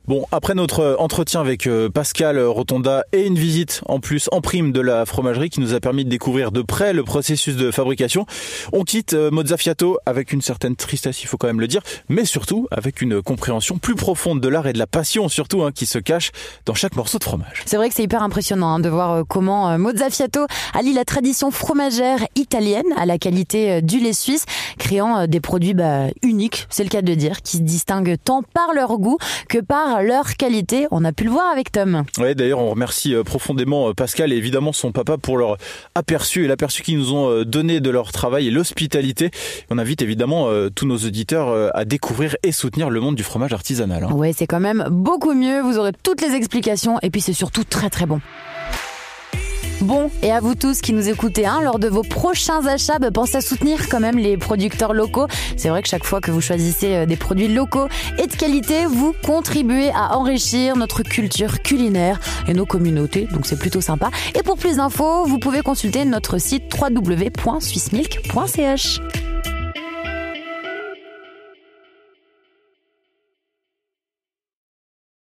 Bon, 0.07 0.27
après 0.31 0.53
notre 0.53 0.95
entretien 0.99 1.41
avec 1.41 1.65
euh, 1.65 1.89
Pascal 1.89 2.39
Rotonda 2.39 3.05
et 3.11 3.25
une 3.25 3.39
visite 3.39 3.81
en 3.87 3.99
plus 3.99 4.29
en 4.31 4.39
prime 4.39 4.71
de 4.71 4.79
la 4.79 5.03
fromagerie 5.07 5.49
qui 5.49 5.61
nous 5.61 5.73
a 5.73 5.79
permis 5.79 6.05
de 6.05 6.09
découvrir 6.11 6.51
de 6.51 6.61
près 6.61 6.93
le 6.93 7.03
processus 7.03 7.55
de 7.55 7.71
fabrication, 7.71 8.27
on 8.71 8.83
quitte 8.83 9.13
euh, 9.13 9.31
Mozzafiato 9.31 9.97
avec 10.05 10.31
une 10.31 10.43
certaine 10.43 10.75
tristesse, 10.75 11.23
il 11.23 11.25
faut 11.25 11.37
quand 11.37 11.47
même 11.47 11.59
le 11.59 11.67
dire, 11.67 11.81
mais 12.07 12.23
surtout 12.25 12.67
avec 12.69 13.01
une 13.01 13.23
compréhension 13.23 13.79
plus 13.79 13.95
profonde 13.95 14.41
de 14.41 14.47
l'art 14.47 14.67
et 14.67 14.73
de 14.73 14.77
la 14.77 14.85
passion 14.85 15.27
surtout 15.27 15.63
hein, 15.63 15.71
qui 15.71 15.87
se 15.87 15.97
cache 15.97 16.29
dans 16.67 16.75
chaque 16.75 16.95
morceau 16.95 17.17
de 17.17 17.23
fromage. 17.23 17.63
C'est 17.65 17.77
vrai 17.77 17.89
que 17.89 17.95
c'est 17.95 18.03
hyper 18.03 18.21
impressionnant 18.21 18.75
hein, 18.75 18.79
de 18.79 18.89
voir 18.89 19.11
euh, 19.11 19.23
comment 19.27 19.75
Mozzafiato 19.79 20.45
allie 20.75 20.93
la 20.93 21.05
tradition 21.05 21.49
fromagère 21.49 22.19
italienne 22.35 22.85
à 22.95 23.07
la 23.07 23.17
qualité 23.17 23.81
du 23.81 23.99
lait 23.99 24.13
suisse, 24.13 24.45
créant 24.77 25.25
des 25.25 25.39
produits 25.39 25.73
bah, 25.73 26.09
uniques, 26.21 26.67
c'est 26.69 26.83
le 26.83 26.89
cas 26.89 27.01
de 27.01 27.13
dire, 27.15 27.41
qui 27.41 27.57
se 27.57 27.63
distinguent 27.63 28.17
tant 28.23 28.43
par 28.43 28.71
leur 28.75 28.99
goût 28.99 29.17
que 29.49 29.57
par 29.57 29.94
leur 30.01 30.35
qualité. 30.35 30.87
On 30.91 31.03
a 31.03 31.11
pu 31.11 31.23
le 31.23 31.29
voir 31.29 31.51
avec 31.51 31.71
Tom. 31.71 32.03
Ouais, 32.17 32.35
d'ailleurs, 32.35 32.59
on 32.59 32.69
remercie 32.69 33.13
euh, 33.13 33.23
profondément 33.23 33.89
euh, 33.89 33.93
Pascal 33.93 34.31
et 34.31 34.35
évidemment 34.35 34.73
son 34.73 34.91
papa 34.91 35.17
pour 35.17 35.37
leur 35.37 35.57
aperçu 35.95 36.45
et 36.45 36.47
l'aperçu 36.47 36.83
qu'ils 36.83 36.97
nous 36.97 37.13
ont 37.13 37.29
euh, 37.29 37.45
donné 37.45 37.79
de 37.79 37.89
leur 37.89 38.11
travail 38.11 38.47
et 38.47 38.51
l'hospitalité. 38.51 39.31
On 39.69 39.77
invite 39.77 40.01
évidemment 40.01 40.49
tous 40.75 40.85
nos 40.85 40.97
auditeurs 40.97 41.71
à 41.75 41.85
découvrir 41.85 42.35
et 42.43 42.51
soutenir 42.51 42.89
le 42.89 42.99
monde 42.99 43.15
du 43.15 43.23
fromage 43.23 43.53
artisanal. 43.53 44.03
Hein. 44.03 44.11
Ouais, 44.13 44.33
c'est 44.33 44.47
quand 44.47 44.59
même 44.59 44.85
beaucoup 44.89 45.33
mieux. 45.33 45.61
Vous 45.61 45.77
aurez 45.77 45.91
toutes 46.03 46.21
les 46.21 46.33
explications 46.33 46.99
et 47.01 47.09
puis 47.09 47.21
c'est 47.21 47.33
surtout 47.33 47.63
très 47.63 47.89
très 47.89 48.05
bon. 48.05 48.21
Bon, 49.81 50.09
et 50.23 50.31
à 50.31 50.39
vous 50.39 50.55
tous 50.55 50.79
qui 50.79 50.93
nous 50.93 51.09
écoutez, 51.09 51.45
hein, 51.45 51.59
lors 51.61 51.79
de 51.79 51.89
vos 51.89 52.01
prochains 52.01 52.65
achats, 52.65 52.97
bah, 52.97 53.11
pensez 53.11 53.35
à 53.37 53.41
soutenir 53.41 53.89
quand 53.89 53.99
même 53.99 54.17
les 54.17 54.37
producteurs 54.37 54.93
locaux. 54.93 55.27
C'est 55.57 55.67
vrai 55.69 55.81
que 55.81 55.89
chaque 55.89 56.05
fois 56.05 56.21
que 56.21 56.31
vous 56.31 56.39
choisissez 56.39 56.95
euh, 56.95 57.05
des 57.05 57.17
produits 57.17 57.49
locaux 57.49 57.89
et 58.17 58.27
de 58.27 58.35
qualité, 58.35 58.85
vous 58.85 59.13
contribuez 59.23 59.91
à 59.91 60.17
enrichir 60.17 60.77
notre 60.77 61.03
culture 61.03 61.61
culinaire 61.61 62.21
et 62.47 62.53
nos 62.53 62.65
communautés, 62.65 63.27
donc 63.31 63.45
c'est 63.45 63.59
plutôt 63.59 63.81
sympa. 63.81 64.11
Et 64.33 64.43
pour 64.43 64.55
plus 64.57 64.77
d'infos, 64.77 65.25
vous 65.25 65.39
pouvez 65.39 65.61
consulter 65.61 66.05
notre 66.05 66.37
site 66.37 66.73
www.swissmilk.ch. 66.79 69.01